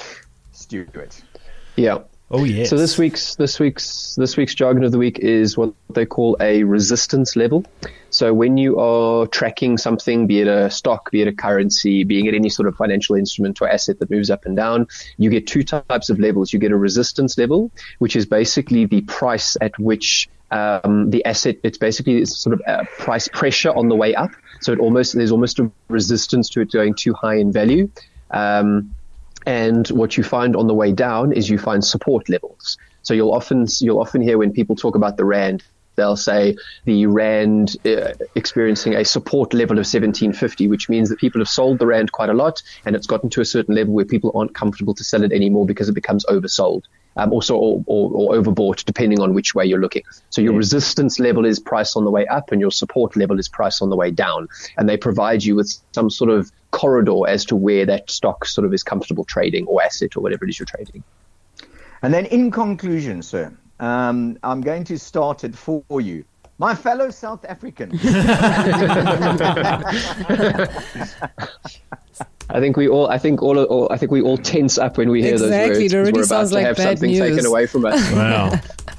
Stuart. 0.55 1.21
Yeah. 1.75 1.99
Oh 2.31 2.43
yes. 2.43 2.69
So 2.69 2.77
this 2.77 2.97
week's 2.97 3.35
this 3.35 3.59
week's 3.59 4.15
this 4.15 4.35
week's 4.35 4.55
jargon 4.55 4.83
of 4.83 4.91
the 4.91 4.97
week 4.97 5.19
is 5.19 5.55
what 5.55 5.73
they 5.91 6.07
call 6.07 6.35
a 6.39 6.63
resistance 6.63 7.35
level. 7.35 7.63
So 8.09 8.33
when 8.33 8.57
you 8.57 8.79
are 8.79 9.27
tracking 9.27 9.77
something, 9.77 10.25
be 10.25 10.41
it 10.41 10.47
a 10.47 10.71
stock, 10.71 11.11
be 11.11 11.21
it 11.21 11.27
a 11.27 11.33
currency, 11.33 12.03
being 12.03 12.25
it 12.25 12.33
any 12.33 12.49
sort 12.49 12.67
of 12.67 12.75
financial 12.75 13.15
instrument 13.15 13.61
or 13.61 13.69
asset 13.69 13.99
that 13.99 14.09
moves 14.09 14.31
up 14.31 14.45
and 14.45 14.55
down, 14.55 14.87
you 15.17 15.29
get 15.29 15.45
two 15.45 15.63
types 15.63 16.09
of 16.09 16.19
levels. 16.19 16.51
You 16.51 16.57
get 16.57 16.71
a 16.71 16.77
resistance 16.77 17.37
level, 17.37 17.71
which 17.99 18.15
is 18.15 18.25
basically 18.25 18.85
the 18.85 19.01
price 19.01 19.55
at 19.61 19.77
which 19.77 20.27
um, 20.49 21.11
the 21.11 21.23
asset. 21.25 21.57
It's 21.61 21.77
basically 21.77 22.17
it's 22.17 22.39
sort 22.39 22.53
of 22.53 22.61
a 22.65 22.85
price 22.97 23.27
pressure 23.27 23.71
on 23.71 23.87
the 23.87 23.95
way 23.95 24.15
up. 24.15 24.31
So 24.61 24.71
it 24.71 24.79
almost 24.79 25.13
there's 25.13 25.31
almost 25.31 25.59
a 25.59 25.69
resistance 25.89 26.49
to 26.51 26.61
it 26.61 26.71
going 26.71 26.95
too 26.95 27.13
high 27.13 27.35
in 27.35 27.51
value. 27.51 27.91
Um, 28.31 28.95
and 29.45 29.87
what 29.89 30.17
you 30.17 30.23
find 30.23 30.55
on 30.55 30.67
the 30.67 30.73
way 30.73 30.91
down 30.91 31.31
is 31.31 31.49
you 31.49 31.57
find 31.57 31.83
support 31.83 32.29
levels. 32.29 32.77
So 33.03 33.13
you'll 33.13 33.33
often 33.33 33.67
you'll 33.79 33.99
often 33.99 34.21
hear 34.21 34.37
when 34.37 34.51
people 34.51 34.75
talk 34.75 34.95
about 34.95 35.17
the 35.17 35.25
rand, 35.25 35.63
they'll 35.95 36.17
say 36.17 36.57
the 36.85 37.05
rand 37.05 37.77
uh, 37.85 38.13
experiencing 38.35 38.95
a 38.95 39.05
support 39.05 39.53
level 39.53 39.75
of 39.75 39.85
1750, 39.85 40.67
which 40.67 40.89
means 40.89 41.09
that 41.09 41.19
people 41.19 41.39
have 41.41 41.49
sold 41.49 41.79
the 41.79 41.85
rand 41.85 42.11
quite 42.11 42.29
a 42.29 42.33
lot, 42.33 42.61
and 42.85 42.95
it's 42.95 43.07
gotten 43.07 43.29
to 43.31 43.41
a 43.41 43.45
certain 43.45 43.75
level 43.75 43.93
where 43.93 44.05
people 44.05 44.31
aren't 44.35 44.55
comfortable 44.55 44.93
to 44.95 45.03
sell 45.03 45.23
it 45.23 45.31
anymore 45.31 45.65
because 45.65 45.89
it 45.89 45.93
becomes 45.93 46.25
oversold. 46.25 46.83
Um, 47.17 47.31
also, 47.31 47.55
or, 47.55 47.81
or, 47.85 48.11
or, 48.13 48.35
overbought, 48.35 48.83
depending 48.83 49.21
on 49.21 49.33
which 49.33 49.55
way 49.55 49.65
you're 49.65 49.79
looking. 49.79 50.03
So 50.31 50.41
your 50.41 50.51
yeah. 50.51 50.57
resistance 50.57 51.17
level 51.17 51.45
is 51.45 51.61
price 51.61 51.95
on 51.95 52.03
the 52.03 52.11
way 52.11 52.27
up, 52.27 52.51
and 52.51 52.59
your 52.59 52.71
support 52.71 53.15
level 53.15 53.39
is 53.39 53.47
price 53.47 53.81
on 53.81 53.89
the 53.89 53.95
way 53.95 54.11
down. 54.11 54.49
And 54.77 54.89
they 54.89 54.97
provide 54.97 55.41
you 55.41 55.55
with 55.55 55.73
some 55.93 56.09
sort 56.09 56.29
of 56.29 56.51
corridor 56.75 57.21
as 57.25 57.45
to 57.45 57.55
where 57.55 57.85
that 57.85 58.11
stock 58.11 58.45
sort 58.45 58.65
of 58.65 58.73
is 58.73 58.83
comfortable 58.83 59.23
trading 59.23 59.65
or 59.65 59.81
asset 59.81 60.17
or 60.17 60.21
whatever 60.21 60.43
it 60.43 60.49
is 60.49 60.59
you're 60.59 60.65
trading. 60.65 61.03
And 62.01 62.13
then, 62.13 62.25
in 62.25 62.51
conclusion, 62.51 63.21
sir, 63.23 63.53
um, 63.79 64.37
I'm 64.43 64.59
going 64.59 64.83
to 64.85 64.99
start 64.99 65.45
it 65.45 65.55
for 65.55 65.83
you. 66.01 66.25
My 66.57 66.75
fellow 66.75 67.09
South 67.09 67.45
African. 67.45 67.91
I 72.47 72.59
think 72.59 72.77
we 72.77 72.87
all, 72.87 73.09
I 73.09 73.17
think 73.17 73.41
all, 73.41 73.57
all, 73.57 73.91
I 73.91 73.97
think 73.97 74.11
we 74.11 74.21
all 74.21 74.37
tense 74.37 74.77
up 74.77 74.97
when 74.97 75.09
we 75.09 75.21
hear 75.21 75.33
exactly. 75.33 75.49
those 75.49 75.59
words. 75.59 75.79
Exactly, 75.79 75.85
it 75.85 75.93
already 76.01 76.23
sounds 76.23 76.51
like 76.51 76.65
have 76.65 76.77
bad 76.77 76.99
something 76.99 77.11
news. 77.11 77.19
taken 77.19 77.45
away 77.45 77.65
from 77.65 77.85
us. 77.85 78.11
Wow. 78.11 78.51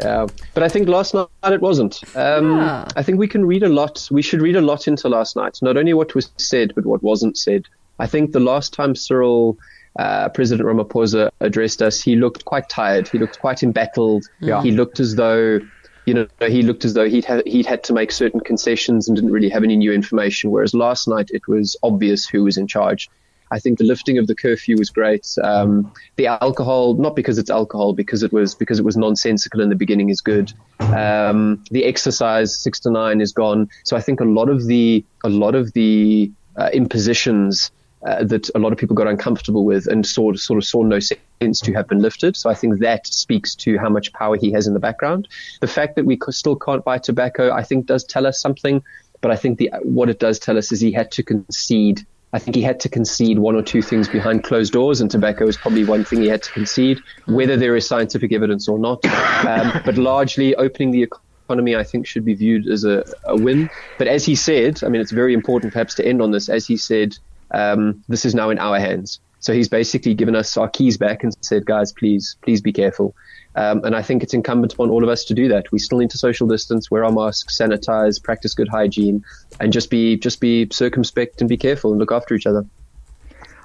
Yeah, 0.00 0.26
but 0.54 0.62
I 0.62 0.68
think 0.68 0.88
last 0.88 1.14
night 1.14 1.28
it 1.44 1.60
wasn't. 1.60 2.00
Um, 2.16 2.58
yeah. 2.58 2.88
I 2.96 3.02
think 3.02 3.18
we 3.18 3.28
can 3.28 3.44
read 3.44 3.62
a 3.62 3.68
lot. 3.68 4.08
We 4.10 4.22
should 4.22 4.42
read 4.42 4.56
a 4.56 4.60
lot 4.60 4.88
into 4.88 5.08
last 5.08 5.36
night. 5.36 5.58
Not 5.62 5.76
only 5.76 5.94
what 5.94 6.14
was 6.14 6.30
said, 6.36 6.72
but 6.74 6.84
what 6.84 7.02
wasn't 7.02 7.36
said. 7.36 7.66
I 7.98 8.06
think 8.06 8.32
the 8.32 8.40
last 8.40 8.72
time 8.72 8.96
Cyril, 8.96 9.56
uh, 9.98 10.28
President 10.30 10.66
Ramaphosa, 10.66 11.30
addressed 11.40 11.80
us, 11.80 12.02
he 12.02 12.16
looked 12.16 12.44
quite 12.44 12.68
tired. 12.68 13.08
He 13.08 13.18
looked 13.18 13.38
quite 13.38 13.62
embattled. 13.62 14.24
Yeah. 14.40 14.62
He 14.62 14.72
looked 14.72 14.98
as 14.98 15.14
though 15.14 15.60
you 16.06 16.12
know, 16.12 16.26
he 16.46 16.62
looked 16.62 16.84
as 16.84 16.94
though 16.94 17.08
he'd 17.08 17.24
had, 17.24 17.46
he'd 17.46 17.66
had 17.66 17.82
to 17.84 17.92
make 17.92 18.12
certain 18.12 18.40
concessions 18.40 19.08
and 19.08 19.16
didn't 19.16 19.32
really 19.32 19.48
have 19.48 19.64
any 19.64 19.76
new 19.76 19.92
information. 19.92 20.50
Whereas 20.50 20.74
last 20.74 21.08
night 21.08 21.30
it 21.32 21.48
was 21.48 21.76
obvious 21.82 22.26
who 22.26 22.44
was 22.44 22.58
in 22.58 22.66
charge. 22.66 23.08
I 23.50 23.58
think 23.58 23.78
the 23.78 23.84
lifting 23.84 24.18
of 24.18 24.26
the 24.26 24.34
curfew 24.34 24.76
was 24.78 24.90
great. 24.90 25.26
Um, 25.42 25.92
the 26.16 26.26
alcohol, 26.26 26.94
not 26.94 27.14
because 27.14 27.38
it's 27.38 27.50
alcohol, 27.50 27.92
because 27.92 28.22
it 28.22 28.32
was 28.32 28.54
because 28.54 28.78
it 28.78 28.84
was 28.84 28.96
nonsensical 28.96 29.60
in 29.60 29.68
the 29.68 29.76
beginning, 29.76 30.08
is 30.10 30.20
good. 30.20 30.52
Um, 30.80 31.62
the 31.70 31.84
exercise 31.84 32.58
six 32.58 32.80
to 32.80 32.90
nine 32.90 33.20
is 33.20 33.32
gone. 33.32 33.68
So 33.84 33.96
I 33.96 34.00
think 34.00 34.20
a 34.20 34.24
lot 34.24 34.48
of 34.48 34.66
the 34.66 35.04
a 35.22 35.28
lot 35.28 35.54
of 35.54 35.72
the 35.72 36.32
uh, 36.56 36.70
impositions 36.72 37.70
uh, 38.04 38.24
that 38.24 38.50
a 38.54 38.58
lot 38.58 38.72
of 38.72 38.78
people 38.78 38.94
got 38.94 39.06
uncomfortable 39.06 39.64
with 39.64 39.86
and 39.86 40.06
saw 40.06 40.32
sort 40.34 40.58
of 40.58 40.64
saw 40.64 40.82
no 40.82 40.98
sense 40.98 41.60
to 41.60 41.72
have 41.72 41.88
been 41.88 42.00
lifted. 42.00 42.36
So 42.36 42.50
I 42.50 42.54
think 42.54 42.80
that 42.80 43.06
speaks 43.06 43.54
to 43.56 43.78
how 43.78 43.88
much 43.88 44.12
power 44.12 44.36
he 44.36 44.52
has 44.52 44.66
in 44.66 44.74
the 44.74 44.80
background. 44.80 45.28
The 45.60 45.66
fact 45.66 45.96
that 45.96 46.04
we 46.04 46.18
still 46.30 46.56
can't 46.56 46.84
buy 46.84 46.98
tobacco, 46.98 47.50
I 47.52 47.62
think, 47.62 47.86
does 47.86 48.04
tell 48.04 48.26
us 48.26 48.40
something. 48.40 48.82
But 49.20 49.30
I 49.30 49.36
think 49.36 49.58
the 49.58 49.70
what 49.82 50.10
it 50.10 50.18
does 50.18 50.38
tell 50.38 50.58
us 50.58 50.70
is 50.70 50.80
he 50.80 50.92
had 50.92 51.10
to 51.12 51.22
concede. 51.22 52.06
I 52.34 52.40
think 52.40 52.56
he 52.56 52.62
had 52.62 52.80
to 52.80 52.88
concede 52.88 53.38
one 53.38 53.54
or 53.54 53.62
two 53.62 53.80
things 53.80 54.08
behind 54.08 54.42
closed 54.42 54.72
doors, 54.72 55.00
and 55.00 55.08
tobacco 55.08 55.46
is 55.46 55.56
probably 55.56 55.84
one 55.84 56.04
thing 56.04 56.20
he 56.20 56.26
had 56.26 56.42
to 56.42 56.50
concede, 56.50 56.98
whether 57.26 57.56
there 57.56 57.76
is 57.76 57.86
scientific 57.86 58.32
evidence 58.32 58.66
or 58.66 58.76
not. 58.76 59.04
Um, 59.46 59.80
but 59.84 59.96
largely, 59.96 60.52
opening 60.56 60.90
the 60.90 61.04
economy, 61.04 61.76
I 61.76 61.84
think, 61.84 62.08
should 62.08 62.24
be 62.24 62.34
viewed 62.34 62.66
as 62.66 62.82
a, 62.82 63.04
a 63.26 63.36
win. 63.36 63.70
But 63.98 64.08
as 64.08 64.24
he 64.24 64.34
said, 64.34 64.82
I 64.82 64.88
mean, 64.88 65.00
it's 65.00 65.12
very 65.12 65.32
important 65.32 65.72
perhaps 65.72 65.94
to 65.94 66.04
end 66.04 66.20
on 66.20 66.32
this. 66.32 66.48
As 66.48 66.66
he 66.66 66.76
said, 66.76 67.16
um, 67.52 68.02
this 68.08 68.24
is 68.24 68.34
now 68.34 68.50
in 68.50 68.58
our 68.58 68.80
hands. 68.80 69.20
So 69.44 69.52
he's 69.52 69.68
basically 69.68 70.14
given 70.14 70.34
us 70.34 70.56
our 70.56 70.70
keys 70.70 70.96
back 70.96 71.22
and 71.22 71.36
said, 71.42 71.66
guys, 71.66 71.92
please, 71.92 72.36
please 72.40 72.62
be 72.62 72.72
careful. 72.72 73.14
Um, 73.54 73.84
and 73.84 73.94
I 73.94 74.00
think 74.00 74.22
it's 74.22 74.32
incumbent 74.32 74.72
upon 74.72 74.88
all 74.88 75.04
of 75.04 75.10
us 75.10 75.22
to 75.26 75.34
do 75.34 75.48
that. 75.48 75.70
We 75.70 75.78
still 75.80 75.98
need 75.98 76.08
to 76.12 76.18
social 76.18 76.46
distance, 76.48 76.90
wear 76.90 77.04
our 77.04 77.12
masks, 77.12 77.58
sanitize, 77.60 78.22
practice 78.22 78.54
good 78.54 78.68
hygiene, 78.68 79.22
and 79.60 79.70
just 79.70 79.90
be 79.90 80.16
just 80.16 80.40
be 80.40 80.66
circumspect 80.72 81.42
and 81.42 81.48
be 81.48 81.58
careful 81.58 81.90
and 81.90 82.00
look 82.00 82.10
after 82.10 82.34
each 82.34 82.46
other. 82.46 82.64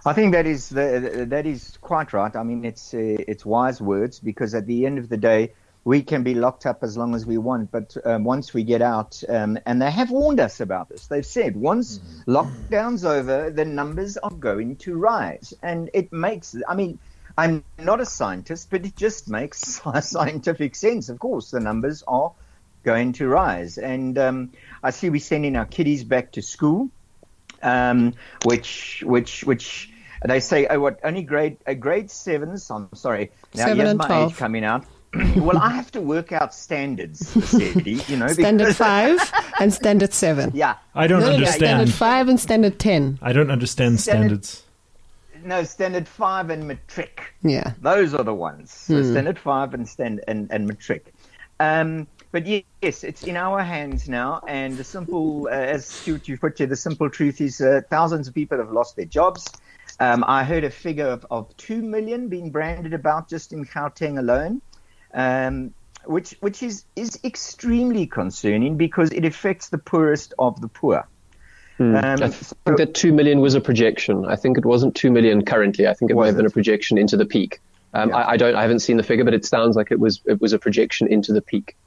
I 0.05 0.11
think 0.11 0.33
that 0.33 0.45
is 0.45 0.67
the, 0.67 1.25
that 1.29 1.45
is 1.45 1.77
quite 1.79 2.11
right. 2.11 2.35
I 2.35 2.43
mean, 2.43 2.65
it's 2.65 2.93
uh, 2.93 2.97
it's 3.31 3.45
wise 3.45 3.79
words 3.79 4.19
because 4.19 4.53
at 4.53 4.65
the 4.65 4.85
end 4.85 4.99
of 4.99 5.07
the 5.07 5.15
day, 5.15 5.53
we 5.83 6.01
can 6.03 6.23
be 6.23 6.35
locked 6.35 6.65
up 6.65 6.83
as 6.83 6.97
long 6.97 7.15
as 7.15 7.25
we 7.25 7.37
want, 7.37 7.71
but 7.71 7.95
um, 8.05 8.23
once 8.23 8.53
we 8.53 8.63
get 8.63 8.81
out, 8.81 9.23
um, 9.29 9.57
and 9.65 9.81
they 9.81 9.89
have 9.89 10.11
warned 10.11 10.39
us 10.39 10.59
about 10.59 10.89
this, 10.89 11.07
they've 11.07 11.25
said 11.25 11.55
once 11.55 11.99
mm-hmm. 11.99 12.31
lockdown's 12.31 13.05
over, 13.05 13.49
the 13.49 13.65
numbers 13.65 14.17
are 14.17 14.31
going 14.31 14.75
to 14.77 14.95
rise. 14.95 15.53
And 15.63 15.89
it 15.93 16.11
makes, 16.11 16.55
I 16.67 16.75
mean, 16.75 16.99
I'm 17.37 17.63
not 17.77 18.01
a 18.01 18.05
scientist, 18.05 18.67
but 18.69 18.85
it 18.85 18.95
just 18.95 19.29
makes 19.29 19.81
scientific 20.01 20.75
sense. 20.75 21.09
Of 21.09 21.19
course, 21.19 21.51
the 21.51 21.61
numbers 21.61 22.03
are 22.07 22.33
going 22.83 23.13
to 23.13 23.27
rise. 23.27 23.77
And 23.77 24.17
um, 24.17 24.51
I 24.83 24.91
see 24.91 25.09
we're 25.09 25.21
sending 25.21 25.55
our 25.55 25.65
kiddies 25.65 26.03
back 26.03 26.33
to 26.33 26.41
school, 26.41 26.89
um, 27.63 28.15
which, 28.43 29.03
which, 29.05 29.43
which, 29.45 29.91
they 30.25 30.41
say, 30.41 30.67
oh, 30.67 30.81
what 30.81 30.99
only 31.05 31.23
grade, 31.23 31.57
uh, 31.65 31.73
grade 31.73 32.11
sevens. 32.11 32.69
I'm 32.69 32.89
sorry. 32.93 33.31
Now 33.55 33.63
Seven 33.63 33.77
here's 33.77 33.89
and 33.91 33.99
my 33.99 34.07
12. 34.07 34.31
age 34.31 34.37
coming 34.37 34.65
out. 34.65 34.83
well, 35.37 35.57
I 35.57 35.69
have 35.71 35.91
to 35.91 36.01
work 36.01 36.31
out 36.31 36.53
standards, 36.53 37.27
Sadie, 37.49 38.01
you 38.07 38.17
know. 38.17 38.27
Standard 38.43 38.75
five 38.75 39.19
and 39.59 39.73
standard 39.73 40.13
seven. 40.13 40.51
Yeah. 40.53 40.75
I 40.93 41.07
don't 41.07 41.21
No, 41.21 41.25
no, 41.27 41.31
no, 41.31 41.37
understand. 41.37 41.59
Standard 41.89 41.93
five 41.93 42.27
and 42.29 42.39
standard 42.39 42.79
ten. 42.79 43.17
I 43.21 43.33
don't 43.33 43.49
understand 43.49 43.99
Standard- 43.99 44.45
standards. 44.45 44.63
No, 45.43 45.63
standard 45.63 46.07
five 46.07 46.49
and 46.49 46.67
matric. 46.67 47.33
Yeah. 47.43 47.73
Those 47.81 48.13
are 48.13 48.23
the 48.23 48.33
ones. 48.33 48.71
So 48.71 49.01
standard 49.03 49.39
five 49.39 49.73
and 49.73 49.87
stand 49.87 50.21
and, 50.27 50.51
and 50.51 50.67
matric. 50.67 51.13
Um, 51.61 52.07
but 52.31 52.45
yes, 52.45 53.03
it's 53.03 53.23
in 53.23 53.37
our 53.37 53.63
hands 53.63 54.09
now. 54.09 54.41
And 54.47 54.77
the 54.77 54.83
simple, 54.83 55.47
uh, 55.47 55.51
as 55.51 55.85
Stuart 55.85 56.27
you 56.27 56.37
put 56.37 56.59
it, 56.59 56.67
the 56.67 56.75
simple 56.75 57.09
truth 57.09 57.39
is 57.41 57.61
uh, 57.61 57.81
thousands 57.89 58.27
of 58.27 58.33
people 58.35 58.57
have 58.57 58.71
lost 58.71 58.97
their 58.97 59.05
jobs. 59.05 59.47
Um, 60.01 60.23
I 60.27 60.43
heard 60.43 60.63
a 60.65 60.69
figure 60.69 61.07
of, 61.07 61.25
of 61.31 61.55
two 61.57 61.81
million 61.81 62.27
being 62.27 62.51
branded 62.51 62.93
about 62.93 63.29
just 63.29 63.51
in 63.53 63.65
Gauteng 63.65 64.19
alone. 64.19 64.61
Um, 65.13 65.73
which 66.05 66.35
which 66.39 66.63
is, 66.63 66.85
is 66.95 67.19
extremely 67.23 68.07
concerning 68.07 68.77
because 68.77 69.11
it 69.11 69.25
affects 69.25 69.69
the 69.69 69.77
poorest 69.77 70.33
of 70.39 70.59
the 70.61 70.67
poor. 70.67 71.07
Um, 71.79 71.95
I 72.03 72.27
think 72.29 72.77
that 72.77 72.93
two 72.93 73.13
million 73.13 73.39
was 73.39 73.55
a 73.55 73.61
projection. 73.61 74.25
I 74.25 74.35
think 74.35 74.57
it 74.57 74.65
wasn't 74.65 74.95
two 74.95 75.11
million 75.11 75.45
currently. 75.45 75.87
I 75.87 75.93
think 75.93 76.11
it 76.11 76.15
might 76.15 76.27
have 76.27 76.35
been 76.35 76.45
a 76.45 76.49
projection 76.49 76.97
into 76.97 77.15
the 77.15 77.25
peak. 77.25 77.61
Um, 77.93 78.09
Yeah. 78.09 78.17
I, 78.17 78.31
I 78.31 78.37
don't. 78.37 78.55
I 78.55 78.61
haven't 78.61 78.79
seen 78.79 78.97
the 78.97 79.03
figure, 79.03 79.23
but 79.23 79.33
it 79.33 79.45
sounds 79.45 79.75
like 79.77 79.91
it 79.91 79.99
was 79.99 80.21
it 80.25 80.41
was 80.41 80.51
a 80.53 80.59
projection 80.59 81.07
into 81.07 81.31
the 81.31 81.41
peak. 81.41 81.77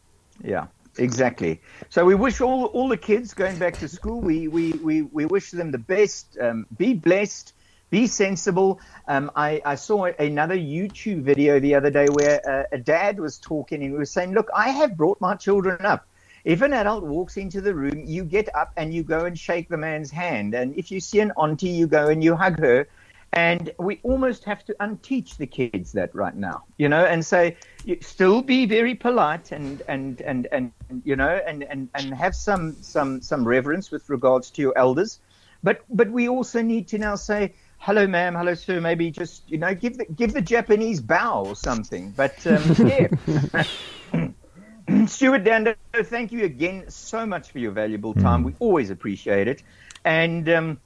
Yeah, 0.43 0.67
exactly. 0.97 1.61
So 1.91 2.07
we 2.07 2.15
wish 2.15 2.41
all 2.41 2.65
all 2.67 2.89
the 2.89 2.97
kids 2.97 3.35
going 3.35 3.59
back 3.59 3.79
to 3.79 3.89
school. 3.89 4.21
We 4.21 4.49
we 4.49 4.73
we, 4.73 5.03
we 5.03 5.27
wish 5.27 5.51
them 5.51 5.73
the 5.73 5.79
best. 5.79 6.39
Um, 6.41 6.67
be 6.77 6.95
blessed. 6.95 7.53
Be 7.93 8.07
sensible. 8.07 8.81
Um, 9.07 9.31
I, 9.37 9.61
I 9.67 9.75
saw 9.75 10.07
another 10.07 10.57
YouTube 10.57 11.21
video 11.21 11.61
the 11.61 11.75
other 11.75 11.91
day 11.91 12.07
where 12.07 12.41
uh, 12.49 12.65
a 12.73 12.79
dad 12.79 13.21
was 13.21 13.37
talking 13.37 13.83
and 13.83 13.93
he 13.93 13.99
was 13.99 14.11
saying, 14.11 14.33
"Look, 14.33 14.49
I 14.57 14.71
have 14.71 14.97
brought 14.97 15.21
my 15.21 15.35
children 15.35 15.85
up. 15.85 16.07
If 16.47 16.63
an 16.63 16.73
adult 16.73 17.05
walks 17.05 17.37
into 17.37 17.61
the 17.61 17.75
room, 17.75 18.05
you 18.07 18.25
get 18.25 18.49
up 18.57 18.73
and 18.79 18.95
you 18.95 19.03
go 19.03 19.27
and 19.27 19.39
shake 19.39 19.69
the 19.69 19.77
man's 19.77 20.11
hand. 20.11 20.55
And 20.55 20.75
if 20.75 20.91
you 20.91 21.01
see 21.01 21.21
an 21.21 21.33
auntie, 21.33 21.69
you 21.69 21.87
go 21.87 22.09
and 22.09 22.25
you 22.25 22.35
hug 22.35 22.59
her. 22.61 22.89
And 23.35 23.71
we 23.79 24.01
almost 24.05 24.45
have 24.45 24.65
to 24.65 24.77
unteach 24.81 25.37
the 25.37 25.47
kids 25.47 25.93
that 25.93 26.15
right 26.15 26.35
now, 26.35 26.65
you 26.79 26.89
know, 26.89 27.05
and 27.05 27.23
say, 27.25 27.59
still 28.01 28.41
be 28.41 28.65
very 28.65 28.95
polite 28.95 29.53
and, 29.53 29.83
and, 29.87 30.23
and, 30.23 30.49
and, 30.51 30.73
you 31.05 31.17
know, 31.17 31.41
and, 31.47 31.63
and, 31.63 31.91
and 31.95 32.15
have 32.15 32.35
some, 32.35 32.73
some, 32.83 33.21
some 33.21 33.47
reverence 33.47 33.91
with 33.91 34.09
regards 34.09 34.51
to 34.53 34.63
your 34.63 34.77
elders. 34.79 35.21
But, 35.63 35.83
but 35.91 36.11
we 36.11 36.29
also 36.29 36.61
need 36.61 36.89
to 36.89 36.99
now 36.99 37.15
say, 37.15 37.55
hello, 37.83 38.07
ma'am, 38.07 38.35
hello, 38.37 38.55
sir, 38.55 38.81
maybe 38.81 39.11
just, 39.11 39.51
you 39.51 39.59
know, 39.59 39.75
give 39.75 39.99
the, 39.99 40.05
give 40.05 40.33
the 40.33 40.41
Japanese 40.41 41.01
bow 41.01 41.45
or 41.45 41.57
something. 41.57 42.13
But, 42.17 42.47
um, 42.47 42.63
yeah. 44.15 45.07
Stuart 45.07 45.45
Dando, 45.45 45.75
thank 46.05 46.31
you 46.31 46.45
again 46.45 46.85
so 46.89 47.27
much 47.27 47.51
for 47.51 47.59
your 47.59 47.73
valuable 47.73 48.15
time. 48.15 48.45
We 48.45 48.55
always 48.61 48.91
appreciate 48.91 49.49
it. 49.49 49.63
And 50.05 50.49
um, 50.49 50.81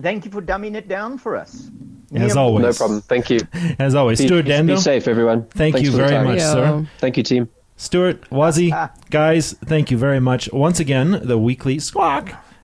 thank 0.00 0.24
you 0.24 0.30
for 0.30 0.42
dumbing 0.42 0.74
it 0.74 0.88
down 0.88 1.18
for 1.18 1.36
us. 1.36 1.70
As 2.14 2.34
Yeah. 2.34 2.40
always. 2.40 2.64
No 2.64 2.72
problem. 2.72 3.00
Thank 3.02 3.30
you. 3.30 3.40
As 3.78 3.94
always. 3.94 4.18
Be, 4.18 4.26
Stuart 4.26 4.46
Dando. 4.46 4.74
be 4.74 4.80
safe, 4.80 5.06
everyone. 5.06 5.46
Thank 5.50 5.76
Thanks 5.76 5.88
you 5.88 5.96
very 5.96 6.24
much, 6.24 6.38
Yeah. 6.38 6.52
sir. 6.52 6.86
Thank 6.98 7.16
you, 7.16 7.22
team. 7.22 7.48
Stuart, 7.76 8.28
Wazzy, 8.30 8.70
guys, 9.10 9.52
thank 9.64 9.90
you 9.90 9.98
very 9.98 10.20
much. 10.20 10.52
Once 10.52 10.80
again, 10.80 11.20
the 11.22 11.38
weekly 11.38 11.78
squawk 11.78 12.34